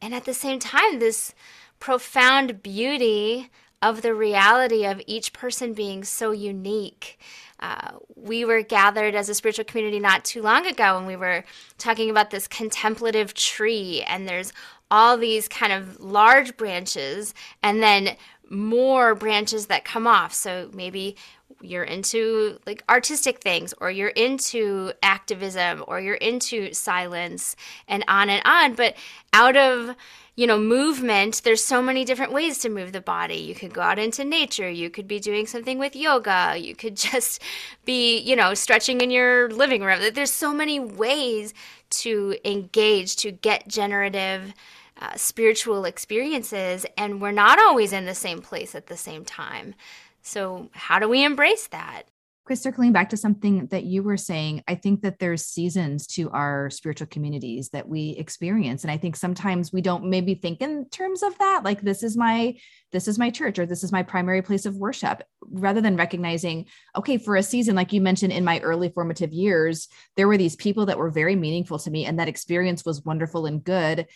And 0.00 0.14
at 0.14 0.24
the 0.24 0.34
same 0.34 0.60
time, 0.60 1.00
this 1.00 1.34
profound 1.80 2.62
beauty 2.62 3.50
of 3.82 4.00
the 4.02 4.14
reality 4.14 4.86
of 4.86 5.02
each 5.06 5.32
person 5.32 5.74
being 5.74 6.04
so 6.04 6.30
unique. 6.30 7.18
Uh, 7.60 7.98
we 8.16 8.44
were 8.44 8.62
gathered 8.62 9.14
as 9.14 9.28
a 9.28 9.34
spiritual 9.34 9.64
community 9.64 10.00
not 10.00 10.24
too 10.24 10.42
long 10.42 10.66
ago 10.66 10.96
and 10.96 11.06
we 11.06 11.16
were 11.16 11.44
talking 11.78 12.08
about 12.08 12.30
this 12.30 12.48
contemplative 12.48 13.34
tree, 13.34 14.02
and 14.06 14.28
there's 14.28 14.52
all 14.90 15.16
these 15.16 15.48
kind 15.48 15.72
of 15.72 16.00
large 16.00 16.56
branches 16.56 17.34
and 17.62 17.82
then 17.82 18.16
more 18.50 19.14
branches 19.14 19.66
that 19.66 19.84
come 19.84 20.06
off. 20.06 20.34
So 20.34 20.70
maybe 20.74 21.16
you're 21.62 21.84
into 21.84 22.58
like 22.66 22.82
artistic 22.88 23.40
things 23.40 23.72
or 23.80 23.90
you're 23.90 24.08
into 24.08 24.92
activism 25.02 25.84
or 25.86 26.00
you're 26.00 26.16
into 26.16 26.72
silence 26.74 27.56
and 27.88 28.04
on 28.08 28.28
and 28.28 28.42
on 28.44 28.74
but 28.74 28.96
out 29.32 29.56
of 29.56 29.94
you 30.34 30.46
know 30.46 30.58
movement 30.58 31.42
there's 31.44 31.62
so 31.62 31.82
many 31.82 32.04
different 32.04 32.32
ways 32.32 32.58
to 32.58 32.68
move 32.68 32.92
the 32.92 33.00
body. 33.00 33.36
You 33.36 33.54
could 33.54 33.74
go 33.74 33.82
out 33.82 33.98
into 33.98 34.24
nature 34.24 34.68
you 34.68 34.90
could 34.90 35.06
be 35.06 35.20
doing 35.20 35.46
something 35.46 35.78
with 35.78 35.94
yoga 35.96 36.56
you 36.58 36.74
could 36.74 36.96
just 37.10 37.42
be 37.84 38.18
you 38.18 38.36
know 38.36 38.54
stretching 38.54 39.00
in 39.00 39.10
your 39.10 39.50
living 39.50 39.82
room. 39.82 40.00
There's 40.14 40.32
so 40.32 40.52
many 40.52 40.80
ways 40.80 41.54
to 41.90 42.36
engage 42.44 43.16
to 43.16 43.32
get 43.32 43.68
generative 43.68 44.54
uh, 45.00 45.16
spiritual 45.16 45.84
experiences 45.84 46.86
and 46.96 47.20
we're 47.20 47.32
not 47.32 47.58
always 47.58 47.92
in 47.92 48.06
the 48.06 48.14
same 48.14 48.40
place 48.40 48.74
at 48.74 48.86
the 48.86 48.96
same 48.96 49.24
time. 49.24 49.74
So, 50.22 50.70
how 50.72 51.00
do 51.00 51.08
we 51.08 51.24
embrace 51.24 51.66
that? 51.68 52.04
Chris, 52.52 52.60
circling 52.60 52.92
back 52.92 53.08
to 53.08 53.16
something 53.16 53.66
that 53.68 53.84
you 53.84 54.02
were 54.02 54.18
saying, 54.18 54.62
I 54.68 54.74
think 54.74 55.00
that 55.00 55.18
there's 55.18 55.46
seasons 55.46 56.06
to 56.08 56.28
our 56.32 56.68
spiritual 56.68 57.06
communities 57.06 57.70
that 57.70 57.88
we 57.88 58.10
experience. 58.10 58.84
And 58.84 58.90
I 58.90 58.98
think 58.98 59.16
sometimes 59.16 59.72
we 59.72 59.80
don't 59.80 60.10
maybe 60.10 60.34
think 60.34 60.60
in 60.60 60.86
terms 60.90 61.22
of 61.22 61.38
that, 61.38 61.62
like 61.64 61.80
this 61.80 62.02
is 62.02 62.14
my 62.14 62.54
this 62.90 63.08
is 63.08 63.18
my 63.18 63.30
church 63.30 63.58
or 63.58 63.64
this 63.64 63.82
is 63.82 63.90
my 63.90 64.02
primary 64.02 64.42
place 64.42 64.66
of 64.66 64.76
worship, 64.76 65.22
rather 65.50 65.80
than 65.80 65.96
recognizing, 65.96 66.66
okay, 66.94 67.16
for 67.16 67.36
a 67.36 67.42
season, 67.42 67.74
like 67.74 67.90
you 67.90 68.02
mentioned 68.02 68.34
in 68.34 68.44
my 68.44 68.60
early 68.60 68.90
formative 68.90 69.32
years, 69.32 69.88
there 70.16 70.28
were 70.28 70.36
these 70.36 70.56
people 70.56 70.84
that 70.84 70.98
were 70.98 71.10
very 71.10 71.34
meaningful 71.34 71.78
to 71.78 71.90
me, 71.90 72.04
and 72.04 72.18
that 72.18 72.28
experience 72.28 72.84
was 72.84 73.02
wonderful 73.02 73.46
and 73.46 73.64
good 73.64 74.06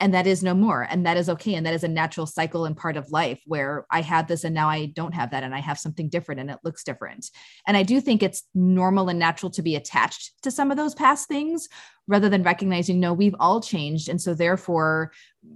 and 0.00 0.12
that 0.12 0.26
is 0.26 0.42
no 0.42 0.54
more 0.54 0.86
and 0.90 1.06
that 1.06 1.16
is 1.16 1.28
okay 1.28 1.54
and 1.54 1.64
that 1.64 1.74
is 1.74 1.84
a 1.84 1.88
natural 1.88 2.26
cycle 2.26 2.64
and 2.64 2.76
part 2.76 2.96
of 2.96 3.10
life 3.10 3.40
where 3.46 3.86
i 3.90 4.00
had 4.00 4.26
this 4.26 4.44
and 4.44 4.54
now 4.54 4.68
i 4.68 4.86
don't 4.86 5.14
have 5.14 5.30
that 5.30 5.42
and 5.42 5.54
i 5.54 5.60
have 5.60 5.78
something 5.78 6.08
different 6.08 6.40
and 6.40 6.50
it 6.50 6.58
looks 6.64 6.84
different. 6.84 7.30
And 7.66 7.76
i 7.76 7.82
do 7.82 8.00
think 8.00 8.22
it's 8.22 8.42
normal 8.54 9.08
and 9.08 9.18
natural 9.18 9.50
to 9.52 9.62
be 9.62 9.76
attached 9.76 10.32
to 10.42 10.50
some 10.50 10.70
of 10.70 10.76
those 10.76 10.94
past 10.94 11.28
things 11.28 11.68
rather 12.06 12.28
than 12.28 12.42
recognizing 12.42 13.00
no 13.00 13.12
we've 13.12 13.36
all 13.38 13.60
changed 13.60 14.08
and 14.08 14.20
so 14.20 14.34
therefore 14.34 15.12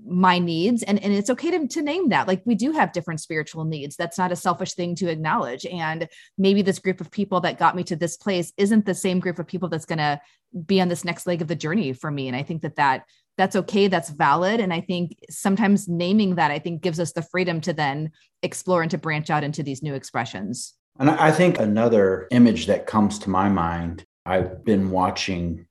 my 0.06 0.38
needs 0.38 0.82
and, 0.82 1.02
and 1.02 1.12
it's 1.12 1.30
okay 1.30 1.50
to, 1.50 1.66
to 1.66 1.82
name 1.82 2.10
that. 2.10 2.28
Like 2.28 2.42
we 2.44 2.54
do 2.54 2.72
have 2.72 2.92
different 2.92 3.20
spiritual 3.20 3.64
needs. 3.64 3.96
That's 3.96 4.18
not 4.18 4.32
a 4.32 4.36
selfish 4.36 4.74
thing 4.74 4.94
to 4.96 5.08
acknowledge 5.08 5.64
and 5.66 6.08
maybe 6.36 6.62
this 6.62 6.78
group 6.78 7.00
of 7.00 7.10
people 7.10 7.40
that 7.40 7.58
got 7.58 7.76
me 7.76 7.84
to 7.84 7.96
this 7.96 8.16
place 8.16 8.52
isn't 8.56 8.86
the 8.86 8.94
same 8.94 9.18
group 9.18 9.38
of 9.38 9.46
people 9.46 9.68
that's 9.68 9.86
going 9.86 9.98
to 9.98 10.20
be 10.66 10.80
on 10.80 10.88
this 10.88 11.04
next 11.04 11.26
leg 11.26 11.42
of 11.42 11.48
the 11.48 11.56
journey 11.56 11.92
for 11.92 12.10
me 12.10 12.26
and 12.26 12.36
i 12.36 12.42
think 12.42 12.62
that 12.62 12.76
that 12.76 13.04
that's 13.38 13.56
okay 13.56 13.88
that's 13.88 14.10
valid. 14.10 14.60
And 14.60 14.74
i 14.74 14.80
think 14.80 15.16
sometimes 15.30 15.88
naming 15.88 16.34
that 16.34 16.50
i 16.50 16.58
think 16.58 16.82
gives 16.82 17.00
us 17.00 17.12
the 17.12 17.22
freedom 17.22 17.60
to 17.62 17.72
then 17.72 18.10
explore 18.42 18.82
and 18.82 18.90
to 18.90 18.98
branch 18.98 19.30
out 19.30 19.44
into 19.44 19.62
these 19.62 19.82
new 19.82 19.94
expressions. 19.94 20.74
And 20.98 21.08
i 21.10 21.30
think 21.30 21.58
another 21.58 22.28
image 22.30 22.66
that 22.66 22.86
comes 22.86 23.18
to 23.20 23.30
my 23.30 23.48
mind 23.48 24.04
i've 24.26 24.64
been 24.64 24.90
watching 24.90 25.66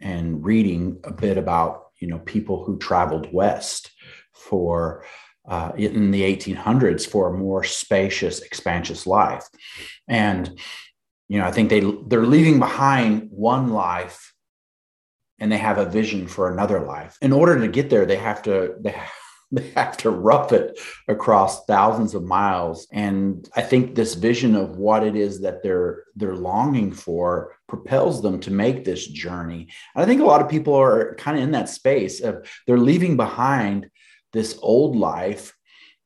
and 0.00 0.44
reading 0.44 1.00
a 1.04 1.12
bit 1.12 1.38
about 1.38 1.86
you 2.00 2.08
know 2.08 2.18
people 2.18 2.64
who 2.64 2.76
traveled 2.78 3.32
west 3.32 3.90
for 4.34 5.04
uh, 5.48 5.72
in 5.76 6.12
the 6.12 6.22
1800s 6.22 7.06
for 7.06 7.28
a 7.28 7.38
more 7.38 7.64
spacious 7.64 8.40
expansive 8.40 9.06
life. 9.08 9.48
And 10.06 10.58
you 11.28 11.38
know 11.38 11.46
i 11.46 11.50
think 11.50 11.70
they 11.70 11.80
they're 12.08 12.26
leaving 12.26 12.58
behind 12.58 13.28
one 13.30 13.68
life 13.70 14.31
and 15.42 15.50
they 15.50 15.58
have 15.58 15.76
a 15.76 15.84
vision 15.84 16.28
for 16.28 16.52
another 16.52 16.78
life. 16.78 17.18
In 17.20 17.32
order 17.32 17.58
to 17.58 17.66
get 17.66 17.90
there, 17.90 18.06
they 18.06 18.16
have 18.16 18.42
to 18.42 18.76
they 18.80 18.92
have, 18.92 19.10
they 19.50 19.70
have 19.70 19.96
to 19.98 20.08
rough 20.08 20.52
it 20.52 20.78
across 21.08 21.66
thousands 21.66 22.14
of 22.14 22.22
miles. 22.22 22.86
And 22.90 23.46
I 23.54 23.60
think 23.60 23.94
this 23.94 24.14
vision 24.14 24.54
of 24.54 24.76
what 24.78 25.02
it 25.02 25.16
is 25.16 25.40
that 25.40 25.62
they're 25.64 26.04
they're 26.14 26.36
longing 26.36 26.92
for 26.92 27.56
propels 27.68 28.22
them 28.22 28.38
to 28.40 28.52
make 28.52 28.84
this 28.84 29.04
journey. 29.06 29.68
And 29.94 30.04
I 30.04 30.06
think 30.06 30.20
a 30.20 30.24
lot 30.24 30.40
of 30.40 30.48
people 30.48 30.74
are 30.74 31.16
kind 31.16 31.36
of 31.36 31.42
in 31.42 31.50
that 31.50 31.68
space 31.68 32.20
of 32.20 32.48
they're 32.66 32.78
leaving 32.78 33.16
behind 33.16 33.90
this 34.32 34.56
old 34.62 34.94
life 34.94 35.54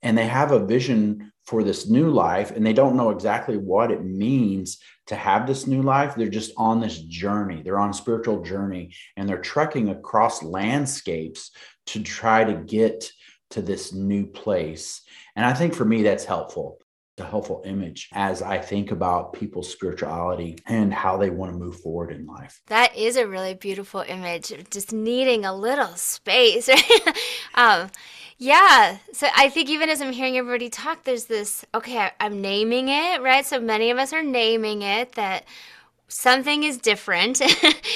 and 0.03 0.17
they 0.17 0.27
have 0.27 0.51
a 0.51 0.67
vision 0.67 1.31
for 1.45 1.63
this 1.63 1.89
new 1.89 2.11
life 2.11 2.51
and 2.53 2.67
they 2.67 2.73
don't 2.73 2.97
know 2.97 3.11
exactly 3.11 3.59
what 3.59 3.91
it 3.91 4.03
means 4.03 4.79
to 5.07 5.15
have 5.15 5.47
this 5.47 5.67
new 5.67 5.83
life 5.83 6.15
they're 6.15 6.29
just 6.29 6.53
on 6.57 6.81
this 6.81 6.99
journey 6.99 7.63
they're 7.63 7.79
on 7.79 7.93
spiritual 7.93 8.43
journey 8.43 8.93
and 9.17 9.29
they're 9.29 9.39
trekking 9.39 9.89
across 9.89 10.43
landscapes 10.43 11.51
to 11.87 12.03
try 12.03 12.45
to 12.45 12.55
get 12.55 13.11
to 13.51 13.63
this 13.63 13.93
new 13.93 14.27
place 14.27 15.03
and 15.37 15.45
i 15.45 15.53
think 15.53 15.75
for 15.75 15.85
me 15.85 16.03
that's 16.03 16.25
helpful 16.25 16.79
a 17.19 17.25
helpful 17.25 17.63
image 17.65 18.09
as 18.13 18.43
I 18.43 18.59
think 18.59 18.91
about 18.91 19.33
people's 19.33 19.73
spirituality 19.73 20.59
and 20.67 20.93
how 20.93 21.17
they 21.17 21.31
want 21.31 21.53
to 21.53 21.59
move 21.59 21.81
forward 21.81 22.13
in 22.13 22.27
life. 22.27 22.61
That 22.67 22.95
is 22.95 23.17
a 23.17 23.27
really 23.27 23.55
beautiful 23.55 24.05
image, 24.07 24.53
just 24.71 24.93
needing 24.93 25.45
a 25.45 25.55
little 25.55 25.87
space. 25.89 26.69
um, 27.55 27.91
yeah. 28.39 28.99
So 29.13 29.29
I 29.35 29.49
think 29.49 29.71
even 29.71 29.89
as 29.89 30.01
I'm 30.01 30.13
hearing 30.13 30.37
everybody 30.37 30.69
talk, 30.69 31.05
there's 31.05 31.25
this 31.27 31.65
okay, 31.75 32.11
I'm 32.21 32.41
naming 32.41 32.89
it, 32.89 33.23
right? 33.23 33.45
So 33.47 33.61
many 33.61 33.91
of 33.91 33.99
us 33.99 34.13
are 34.13 34.23
naming 34.23 34.83
it 34.83 35.13
that 35.13 35.45
something 36.09 36.63
is 36.63 36.79
different 36.79 37.41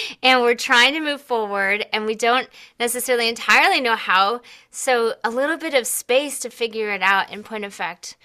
and 0.23 0.41
we're 0.41 0.55
trying 0.55 0.95
to 0.95 1.01
move 1.01 1.21
forward 1.21 1.87
and 1.93 2.07
we 2.07 2.15
don't 2.15 2.49
necessarily 2.79 3.29
entirely 3.29 3.81
know 3.81 3.97
how. 3.97 4.41
So 4.71 5.15
a 5.23 5.31
little 5.31 5.57
bit 5.57 5.75
of 5.75 5.87
space 5.87 6.41
to 6.41 6.51
figure 6.51 6.91
it 6.91 7.03
out 7.03 7.31
in 7.31 7.43
point 7.43 7.65
of 7.65 7.75
fact 7.75 8.17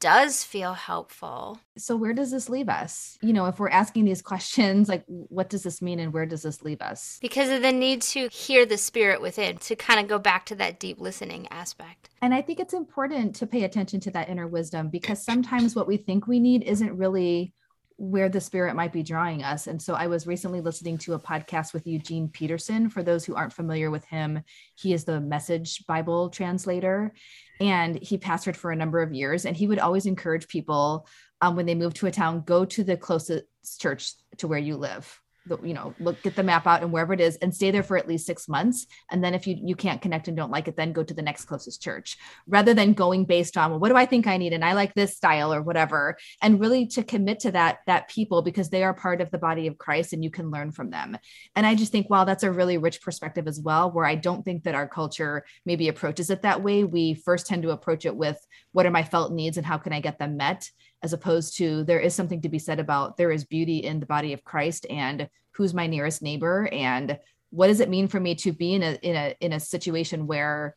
does 0.00 0.42
feel 0.42 0.74
helpful. 0.74 1.58
So, 1.76 1.96
where 1.96 2.12
does 2.12 2.30
this 2.30 2.48
leave 2.48 2.68
us? 2.68 3.18
You 3.22 3.32
know, 3.32 3.46
if 3.46 3.58
we're 3.58 3.68
asking 3.68 4.04
these 4.04 4.22
questions, 4.22 4.88
like, 4.88 5.04
what 5.06 5.48
does 5.48 5.62
this 5.62 5.80
mean 5.80 6.00
and 6.00 6.12
where 6.12 6.26
does 6.26 6.42
this 6.42 6.62
leave 6.62 6.80
us? 6.80 7.18
Because 7.20 7.50
of 7.50 7.62
the 7.62 7.72
need 7.72 8.02
to 8.02 8.28
hear 8.28 8.66
the 8.66 8.78
spirit 8.78 9.20
within, 9.20 9.58
to 9.58 9.76
kind 9.76 10.00
of 10.00 10.08
go 10.08 10.18
back 10.18 10.46
to 10.46 10.54
that 10.56 10.80
deep 10.80 11.00
listening 11.00 11.46
aspect. 11.50 12.10
And 12.22 12.34
I 12.34 12.42
think 12.42 12.60
it's 12.60 12.74
important 12.74 13.36
to 13.36 13.46
pay 13.46 13.64
attention 13.64 14.00
to 14.00 14.10
that 14.12 14.28
inner 14.28 14.46
wisdom 14.46 14.88
because 14.88 15.22
sometimes 15.24 15.76
what 15.76 15.86
we 15.86 15.96
think 15.96 16.26
we 16.26 16.40
need 16.40 16.62
isn't 16.62 16.96
really 16.96 17.52
where 17.98 18.28
the 18.28 18.40
spirit 18.40 18.76
might 18.76 18.92
be 18.92 19.02
drawing 19.02 19.42
us. 19.42 19.66
And 19.66 19.80
so 19.80 19.94
I 19.94 20.06
was 20.06 20.26
recently 20.26 20.60
listening 20.60 20.98
to 20.98 21.14
a 21.14 21.18
podcast 21.18 21.72
with 21.72 21.86
Eugene 21.86 22.28
Peterson. 22.28 22.90
For 22.90 23.02
those 23.02 23.24
who 23.24 23.34
aren't 23.34 23.54
familiar 23.54 23.90
with 23.90 24.04
him, 24.04 24.42
he 24.74 24.92
is 24.92 25.04
the 25.04 25.20
message 25.20 25.84
Bible 25.86 26.28
translator 26.28 27.12
and 27.58 27.98
he 28.02 28.18
pastored 28.18 28.56
for 28.56 28.70
a 28.70 28.76
number 28.76 29.00
of 29.00 29.14
years. 29.14 29.46
And 29.46 29.56
he 29.56 29.66
would 29.66 29.78
always 29.78 30.04
encourage 30.04 30.46
people 30.46 31.08
um, 31.40 31.56
when 31.56 31.66
they 31.66 31.74
move 31.74 31.94
to 31.94 32.06
a 32.06 32.10
town, 32.10 32.42
go 32.44 32.64
to 32.66 32.84
the 32.84 32.96
closest 32.96 33.44
church 33.80 34.12
to 34.38 34.48
where 34.48 34.58
you 34.58 34.76
live 34.76 35.20
you 35.62 35.74
know 35.74 35.94
look 36.00 36.20
get 36.22 36.36
the 36.36 36.42
map 36.42 36.66
out 36.66 36.82
and 36.82 36.92
wherever 36.92 37.12
it 37.12 37.20
is 37.20 37.36
and 37.36 37.54
stay 37.54 37.70
there 37.70 37.82
for 37.82 37.96
at 37.96 38.08
least 38.08 38.26
six 38.26 38.48
months. 38.48 38.86
And 39.10 39.22
then 39.22 39.34
if 39.34 39.46
you 39.46 39.56
you 39.62 39.76
can't 39.76 40.02
connect 40.02 40.28
and 40.28 40.36
don't 40.36 40.50
like 40.50 40.68
it 40.68 40.76
then 40.76 40.92
go 40.92 41.02
to 41.04 41.14
the 41.14 41.22
next 41.22 41.44
closest 41.44 41.82
church 41.82 42.16
rather 42.46 42.74
than 42.74 42.92
going 42.92 43.24
based 43.24 43.56
on 43.56 43.70
well, 43.70 43.80
what 43.80 43.88
do 43.88 43.96
i 43.96 44.06
think 44.06 44.26
i 44.26 44.36
need? 44.36 44.52
And 44.52 44.64
i 44.64 44.72
like 44.72 44.94
this 44.94 45.16
style 45.16 45.52
or 45.52 45.62
whatever. 45.62 46.16
And 46.42 46.60
really 46.60 46.86
to 46.88 47.02
commit 47.02 47.40
to 47.40 47.52
that 47.52 47.78
that 47.86 48.08
people 48.08 48.42
because 48.42 48.70
they 48.70 48.82
are 48.82 48.94
part 48.94 49.20
of 49.20 49.30
the 49.30 49.38
body 49.38 49.66
of 49.66 49.78
christ 49.78 50.12
and 50.12 50.22
you 50.22 50.30
can 50.30 50.50
learn 50.50 50.72
from 50.72 50.90
them. 50.90 51.18
And 51.54 51.66
i 51.66 51.74
just 51.74 51.92
think 51.92 52.10
wow 52.10 52.24
that's 52.24 52.42
a 52.42 52.52
really 52.52 52.78
rich 52.78 53.00
perspective 53.02 53.46
as 53.46 53.60
well 53.60 53.90
where 53.90 54.06
i 54.06 54.14
don't 54.14 54.44
think 54.44 54.64
that 54.64 54.74
our 54.74 54.88
culture 54.88 55.44
maybe 55.64 55.88
approaches 55.88 56.30
it 56.30 56.42
that 56.42 56.62
way. 56.62 56.84
We 56.84 57.14
first 57.14 57.46
tend 57.46 57.62
to 57.62 57.70
approach 57.70 58.04
it 58.04 58.16
with 58.16 58.38
what 58.72 58.86
are 58.86 58.90
my 58.90 59.04
felt 59.04 59.32
needs 59.32 59.56
and 59.56 59.66
how 59.66 59.78
can 59.78 59.92
i 59.92 60.00
get 60.00 60.18
them 60.18 60.36
met? 60.36 60.70
As 61.02 61.12
opposed 61.12 61.56
to 61.58 61.84
there 61.84 62.00
is 62.00 62.14
something 62.14 62.40
to 62.42 62.48
be 62.48 62.58
said 62.58 62.80
about 62.80 63.16
there 63.16 63.30
is 63.30 63.44
beauty 63.44 63.78
in 63.78 64.00
the 64.00 64.06
body 64.06 64.32
of 64.32 64.44
Christ 64.44 64.86
and 64.88 65.28
who's 65.52 65.74
my 65.74 65.86
nearest 65.86 66.22
neighbor 66.22 66.68
and 66.72 67.18
what 67.50 67.68
does 67.68 67.80
it 67.80 67.88
mean 67.88 68.08
for 68.08 68.20
me 68.20 68.34
to 68.34 68.52
be 68.52 68.74
in 68.74 68.82
a 68.82 68.98
in 69.02 69.16
a 69.16 69.34
in 69.40 69.52
a 69.52 69.60
situation 69.60 70.26
where 70.26 70.76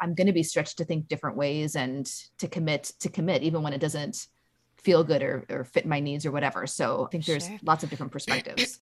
I'm 0.00 0.14
going 0.14 0.26
to 0.26 0.32
be 0.32 0.42
stretched 0.42 0.78
to 0.78 0.84
think 0.84 1.08
different 1.08 1.36
ways 1.36 1.76
and 1.76 2.06
to 2.38 2.48
commit 2.48 2.92
to 3.00 3.08
commit 3.08 3.42
even 3.42 3.62
when 3.62 3.72
it 3.72 3.80
doesn't 3.80 4.26
feel 4.78 5.04
good 5.04 5.22
or, 5.22 5.44
or 5.50 5.64
fit 5.64 5.86
my 5.86 6.00
needs 6.00 6.26
or 6.26 6.32
whatever. 6.32 6.66
So 6.66 7.06
I 7.06 7.10
think 7.10 7.24
there's 7.24 7.46
sure. 7.46 7.58
lots 7.62 7.84
of 7.84 7.90
different 7.90 8.12
perspectives. 8.12 8.80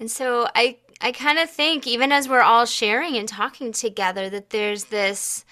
And 0.00 0.10
so 0.10 0.48
I 0.56 0.78
I 1.00 1.12
kind 1.12 1.38
of 1.38 1.48
think 1.48 1.86
even 1.86 2.10
as 2.10 2.28
we're 2.28 2.42
all 2.42 2.66
sharing 2.66 3.16
and 3.16 3.28
talking 3.28 3.70
together 3.70 4.28
that 4.28 4.50
there's 4.50 4.86
this 4.86 5.44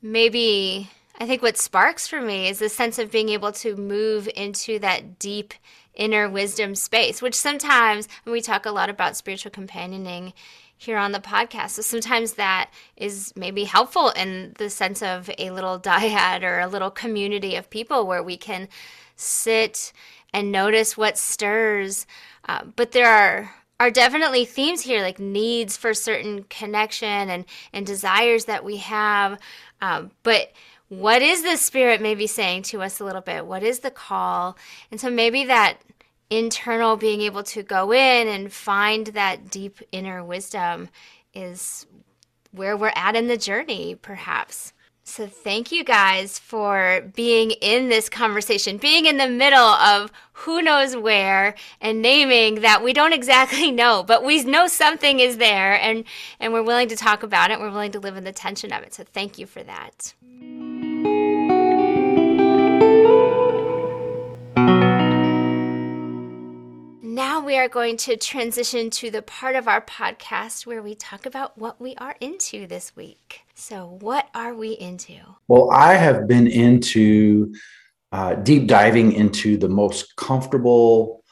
maybe 0.00 0.88
I 1.18 1.26
think 1.26 1.42
what 1.42 1.58
sparks 1.58 2.06
for 2.06 2.20
me 2.20 2.48
is 2.48 2.58
the 2.58 2.68
sense 2.68 2.98
of 2.98 3.10
being 3.10 3.28
able 3.28 3.52
to 3.52 3.76
move 3.76 4.28
into 4.34 4.78
that 4.78 5.18
deep 5.18 5.54
inner 5.94 6.28
wisdom 6.28 6.74
space, 6.74 7.20
which 7.20 7.34
sometimes 7.34 8.08
we 8.24 8.40
talk 8.40 8.66
a 8.66 8.70
lot 8.70 8.88
about 8.88 9.16
spiritual 9.16 9.50
companioning 9.50 10.32
here 10.76 10.96
on 10.96 11.12
the 11.12 11.20
podcast. 11.20 11.70
So 11.70 11.82
sometimes 11.82 12.32
that 12.34 12.70
is 12.96 13.32
maybe 13.36 13.64
helpful 13.64 14.10
in 14.10 14.54
the 14.58 14.68
sense 14.70 15.02
of 15.02 15.30
a 15.38 15.50
little 15.50 15.78
dyad 15.80 16.42
or 16.42 16.60
a 16.60 16.66
little 16.66 16.90
community 16.90 17.56
of 17.56 17.70
people 17.70 18.06
where 18.06 18.22
we 18.22 18.36
can 18.36 18.68
sit 19.14 19.92
and 20.32 20.50
notice 20.50 20.96
what 20.96 21.18
stirs. 21.18 22.06
Uh, 22.48 22.64
but 22.76 22.92
there 22.92 23.08
are 23.08 23.54
are 23.80 23.90
definitely 23.90 24.44
themes 24.44 24.82
here 24.82 25.00
like 25.00 25.18
needs 25.18 25.76
for 25.76 25.92
certain 25.92 26.44
connection 26.44 27.28
and 27.28 27.44
and 27.72 27.84
desires 27.84 28.44
that 28.44 28.64
we 28.64 28.76
have 28.76 29.36
um, 29.80 30.12
but 30.22 30.52
what 31.00 31.22
is 31.22 31.42
the 31.42 31.56
spirit 31.56 32.02
maybe 32.02 32.26
saying 32.26 32.62
to 32.64 32.82
us 32.82 33.00
a 33.00 33.04
little 33.04 33.22
bit? 33.22 33.46
What 33.46 33.62
is 33.62 33.78
the 33.78 33.90
call? 33.90 34.58
And 34.90 35.00
so 35.00 35.08
maybe 35.08 35.46
that 35.46 35.78
internal 36.28 36.96
being 36.96 37.22
able 37.22 37.42
to 37.44 37.62
go 37.62 37.92
in 37.92 38.28
and 38.28 38.52
find 38.52 39.06
that 39.08 39.50
deep 39.50 39.78
inner 39.90 40.22
wisdom 40.22 40.90
is 41.32 41.86
where 42.50 42.76
we're 42.76 42.92
at 42.94 43.16
in 43.16 43.26
the 43.26 43.38
journey, 43.38 43.94
perhaps. 43.94 44.74
So, 45.04 45.26
thank 45.26 45.72
you 45.72 45.82
guys 45.82 46.38
for 46.38 47.10
being 47.14 47.52
in 47.52 47.88
this 47.88 48.08
conversation, 48.08 48.76
being 48.76 49.06
in 49.06 49.16
the 49.16 49.28
middle 49.28 49.58
of 49.58 50.12
who 50.32 50.62
knows 50.62 50.94
where 50.94 51.54
and 51.80 52.00
naming 52.02 52.56
that 52.60 52.84
we 52.84 52.92
don't 52.92 53.12
exactly 53.12 53.70
know, 53.72 54.04
but 54.06 54.22
we 54.22 54.44
know 54.44 54.68
something 54.68 55.20
is 55.20 55.38
there 55.38 55.78
and, 55.80 56.04
and 56.38 56.52
we're 56.52 56.62
willing 56.62 56.88
to 56.88 56.96
talk 56.96 57.22
about 57.22 57.50
it. 57.50 57.58
We're 57.58 57.70
willing 57.70 57.92
to 57.92 58.00
live 58.00 58.16
in 58.16 58.24
the 58.24 58.32
tension 58.32 58.72
of 58.72 58.82
it. 58.84 58.94
So, 58.94 59.04
thank 59.04 59.38
you 59.38 59.46
for 59.46 59.62
that. 59.62 60.14
Now 67.24 67.38
we 67.38 67.56
are 67.56 67.68
going 67.68 67.98
to 67.98 68.16
transition 68.16 68.90
to 68.90 69.08
the 69.08 69.22
part 69.22 69.54
of 69.54 69.68
our 69.68 69.80
podcast 69.80 70.66
where 70.66 70.82
we 70.82 70.96
talk 70.96 71.24
about 71.24 71.56
what 71.56 71.80
we 71.80 71.94
are 71.94 72.16
into 72.20 72.66
this 72.66 72.96
week. 72.96 73.42
So, 73.54 73.96
what 74.00 74.28
are 74.34 74.54
we 74.54 74.72
into? 74.72 75.18
Well, 75.46 75.70
I 75.70 75.94
have 75.94 76.26
been 76.26 76.48
into 76.48 77.54
uh, 78.10 78.34
deep 78.34 78.66
diving 78.66 79.12
into 79.12 79.56
the 79.56 79.68
most 79.68 80.16
comfortable 80.16 81.22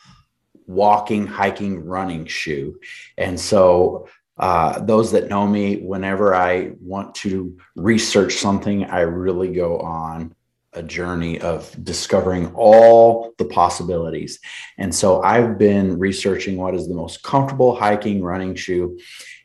walking, 0.69 1.27
hiking, 1.27 1.85
running 1.85 2.25
shoe. 2.25 2.79
And 3.19 3.39
so, 3.39 4.07
uh, 4.39 4.79
those 4.79 5.11
that 5.11 5.29
know 5.29 5.45
me, 5.45 5.79
whenever 5.79 6.37
I 6.37 6.71
want 6.81 7.17
to 7.17 7.59
research 7.75 8.35
something, 8.35 8.85
I 8.85 9.01
really 9.01 9.53
go 9.53 9.81
on 9.81 10.37
a 10.73 10.83
journey 10.83 11.41
of 11.41 11.75
discovering 11.85 12.53
all 12.55 13.33
the 13.39 13.45
possibilities. 13.45 14.39
And 14.79 14.95
so 14.95 15.23
I've 15.23 15.59
been 15.59 15.99
researching 15.99 16.57
what 16.57 16.75
is 16.75 16.89
the 16.89 16.95
most 16.95 17.23
comfortable 17.23 17.75
hiking 17.75 18.23
running 18.23 18.55
shoe. 18.55 18.99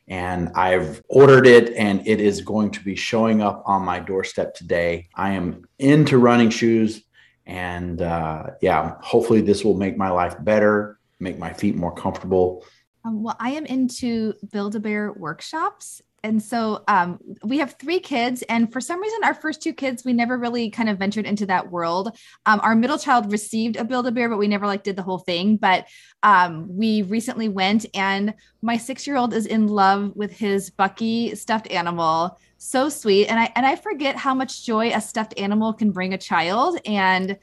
And 0.08 0.50
I've 0.54 1.02
ordered 1.08 1.46
it 1.46 1.74
and 1.74 2.06
it 2.06 2.20
is 2.20 2.40
going 2.40 2.70
to 2.72 2.80
be 2.84 2.94
showing 2.94 3.42
up 3.42 3.64
on 3.66 3.82
my 3.82 3.98
doorstep 3.98 4.54
today. 4.54 5.08
I 5.14 5.32
am 5.32 5.64
into 5.78 6.18
running 6.18 6.50
shoes. 6.50 7.02
And 7.44 8.00
uh, 8.02 8.50
yeah, 8.60 8.94
hopefully 9.00 9.40
this 9.40 9.64
will 9.64 9.76
make 9.76 9.96
my 9.96 10.10
life 10.10 10.36
better, 10.40 10.98
make 11.18 11.38
my 11.38 11.52
feet 11.52 11.76
more 11.76 11.94
comfortable. 11.94 12.64
Um, 13.04 13.22
well, 13.22 13.36
I 13.38 13.50
am 13.50 13.66
into 13.66 14.34
Build 14.52 14.74
a 14.76 14.80
Bear 14.80 15.12
workshops 15.12 16.02
and 16.22 16.42
so 16.42 16.82
um, 16.88 17.18
we 17.44 17.58
have 17.58 17.76
three 17.78 18.00
kids 18.00 18.42
and 18.48 18.72
for 18.72 18.80
some 18.80 19.00
reason 19.00 19.22
our 19.22 19.34
first 19.34 19.62
two 19.62 19.72
kids 19.72 20.04
we 20.04 20.12
never 20.12 20.36
really 20.36 20.70
kind 20.70 20.88
of 20.88 20.98
ventured 20.98 21.26
into 21.26 21.46
that 21.46 21.70
world. 21.70 22.16
Um, 22.46 22.60
our 22.62 22.74
middle 22.74 22.98
child 22.98 23.30
received 23.30 23.76
a 23.76 23.84
build 23.84 24.06
a 24.06 24.10
bear 24.10 24.28
but 24.28 24.38
we 24.38 24.48
never 24.48 24.66
like 24.66 24.82
did 24.82 24.96
the 24.96 25.02
whole 25.02 25.18
thing. 25.18 25.56
But 25.56 25.86
um, 26.22 26.66
we 26.68 27.02
recently 27.02 27.48
went 27.48 27.86
and 27.94 28.34
my 28.60 28.76
six 28.76 29.06
year 29.06 29.16
old 29.16 29.34
is 29.34 29.46
in 29.46 29.68
love 29.68 30.12
with 30.16 30.32
his 30.32 30.70
bucky 30.70 31.34
stuffed 31.34 31.70
animal. 31.70 32.38
So 32.58 32.88
sweet. 32.88 33.28
And 33.28 33.38
i 33.38 33.52
and 33.54 33.64
i 33.64 33.76
forget 33.76 34.16
how 34.16 34.34
much 34.34 34.64
joy 34.64 34.90
a 34.92 35.00
stuffed 35.00 35.38
animal 35.38 35.74
can 35.74 35.92
bring 35.92 36.12
a 36.12 36.18
child. 36.18 36.78
And 36.84 37.38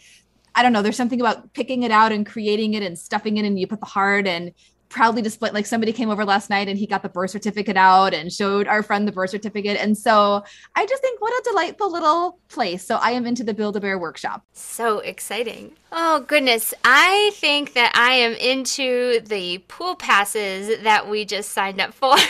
I 0.55 0.61
don't 0.61 0.73
know. 0.73 0.81
There's 0.81 0.97
something 0.97 1.19
about 1.19 1.53
picking 1.53 1.83
it 1.83 1.91
out 1.91 2.11
and 2.11 2.25
creating 2.25 2.75
it 2.75 2.83
and 2.83 2.97
stuffing 2.97 3.37
it, 3.37 3.45
and 3.45 3.59
you 3.59 3.65
put 3.65 3.79
the 3.79 3.87
heart 3.87 4.27
and 4.27 4.51
proudly 4.93 5.23
displayed 5.23 5.53
like 5.53 5.65
somebody 5.65 5.91
came 5.91 6.11
over 6.11 6.23
last 6.23 6.51
night 6.51 6.67
and 6.67 6.77
he 6.77 6.85
got 6.85 7.01
the 7.01 7.09
birth 7.09 7.31
certificate 7.31 7.75
out 7.75 8.13
and 8.13 8.31
showed 8.31 8.67
our 8.67 8.83
friend 8.83 9.07
the 9.07 9.11
birth 9.11 9.31
certificate. 9.31 9.75
And 9.77 9.97
so 9.97 10.43
i 10.75 10.85
just 10.85 11.01
think 11.01 11.19
what 11.19 11.33
a 11.33 11.49
delightful 11.49 11.91
little 11.91 12.37
place. 12.47 12.85
So 12.85 12.97
i 12.97 13.11
am 13.11 13.25
into 13.25 13.43
the 13.43 13.55
build 13.55 13.75
a 13.75 13.81
bear 13.81 13.97
workshop. 13.97 14.43
So 14.53 14.99
exciting. 14.99 15.71
Oh 15.91 16.23
goodness. 16.27 16.75
I 16.85 17.31
think 17.33 17.73
that 17.73 17.91
i 17.95 18.13
am 18.13 18.33
into 18.33 19.19
the 19.21 19.57
pool 19.67 19.95
passes 19.95 20.83
that 20.83 21.09
we 21.09 21.25
just 21.25 21.49
signed 21.49 21.81
up 21.81 21.93
for. 21.93 22.15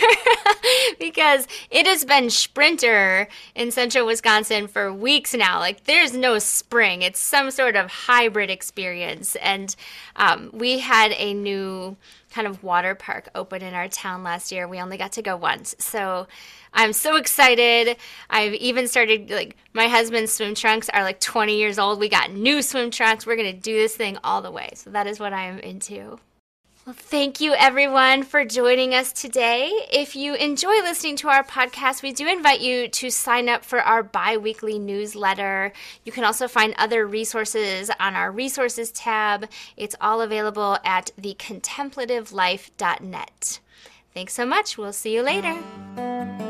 Because 0.97 1.45
it 1.69 1.86
has 1.86 2.06
been 2.06 2.30
sprinter 2.30 3.28
in 3.54 3.71
central 3.71 4.06
wisconsin 4.06 4.67
for 4.67 4.93
weeks 4.93 5.34
now. 5.34 5.60
Like 5.60 5.84
there's 5.84 6.13
no 6.13 6.39
spring. 6.39 7.02
It's 7.02 7.19
some 7.19 7.52
sort 7.52 7.76
of 7.76 7.91
hybrid 7.91 8.49
experience. 8.49 9.36
And 9.38 9.76
um, 10.15 10.49
we 10.54 10.80
had 10.80 11.12
a 11.17 11.34
new 11.34 11.97
kind 12.34 12.48
of 12.48 12.63
water 12.63 12.96
park 12.96 13.30
open 13.36 13.62
in 13.62 13.74
our 13.74 13.88
town 13.88 14.24
last 14.24 14.52
year. 14.52 14.67
We 14.67 14.80
only 14.80 14.98
got 14.98 15.13
to 15.13 15.22
go 15.22 15.38
once. 15.38 15.76
So 15.78 16.28
I'm 16.74 16.91
so 16.93 17.15
excited. 17.15 17.98
I've 18.30 18.54
even 18.56 18.88
started 18.88 19.30
like 19.30 19.56
my 19.74 19.88
husband's 19.88 20.34
swim 20.34 20.56
trunks 20.56 20.89
are 20.89 21.04
like 21.04 21.19
20 21.19 21.58
years 21.58 21.78
old. 21.78 22.00
We 22.00 22.10
got 22.10 22.32
new 22.32 22.62
swim 22.62 22.89
trunks. 22.89 23.26
We're 23.26 23.36
going 23.36 23.54
to 23.54 23.60
do 23.60 23.76
this 23.76 23.96
thing 23.96 24.17
all 24.24 24.41
the 24.41 24.52
way. 24.52 24.72
So 24.76 24.89
that 24.89 25.06
is 25.06 25.19
what 25.19 25.34
I 25.34 25.46
am 25.46 25.60
into. 25.60 26.17
Well, 26.86 26.96
thank 26.98 27.39
you 27.39 27.54
everyone 27.54 28.24
for 28.24 28.43
joining 28.43 28.93
us 28.93 29.13
today. 29.13 29.72
If 29.89 30.17
you 30.17 30.36
enjoy 30.36 30.82
listening 30.82 31.15
to 31.17 31.30
our 31.30 31.41
podcast, 31.41 32.04
we 32.04 32.12
do 32.12 32.28
invite 32.28 32.60
you 32.60 32.89
to 32.89 33.10
sign 33.10 33.48
up 33.48 33.63
for 33.63 33.80
our 33.80 34.04
bi 34.04 34.36
weekly 34.36 34.78
newsletter. 34.78 35.72
You 36.04 36.12
can 36.12 36.26
also 36.26 36.50
find 36.50 36.76
other 36.78 37.08
resources 37.08 37.89
on 38.02 38.15
our 38.15 38.34
resources 38.34 38.91
tab. 38.91 39.48
It's 39.78 39.96
all 40.02 40.19
available 40.19 40.78
at 40.84 41.12
thecontemplativelife.net. 41.22 43.60
Thanks 44.13 44.34
so 44.34 44.46
much. 44.46 44.78
We'll 44.78 44.91
see 44.91 45.15
you 45.15 45.22
later. 45.22 46.42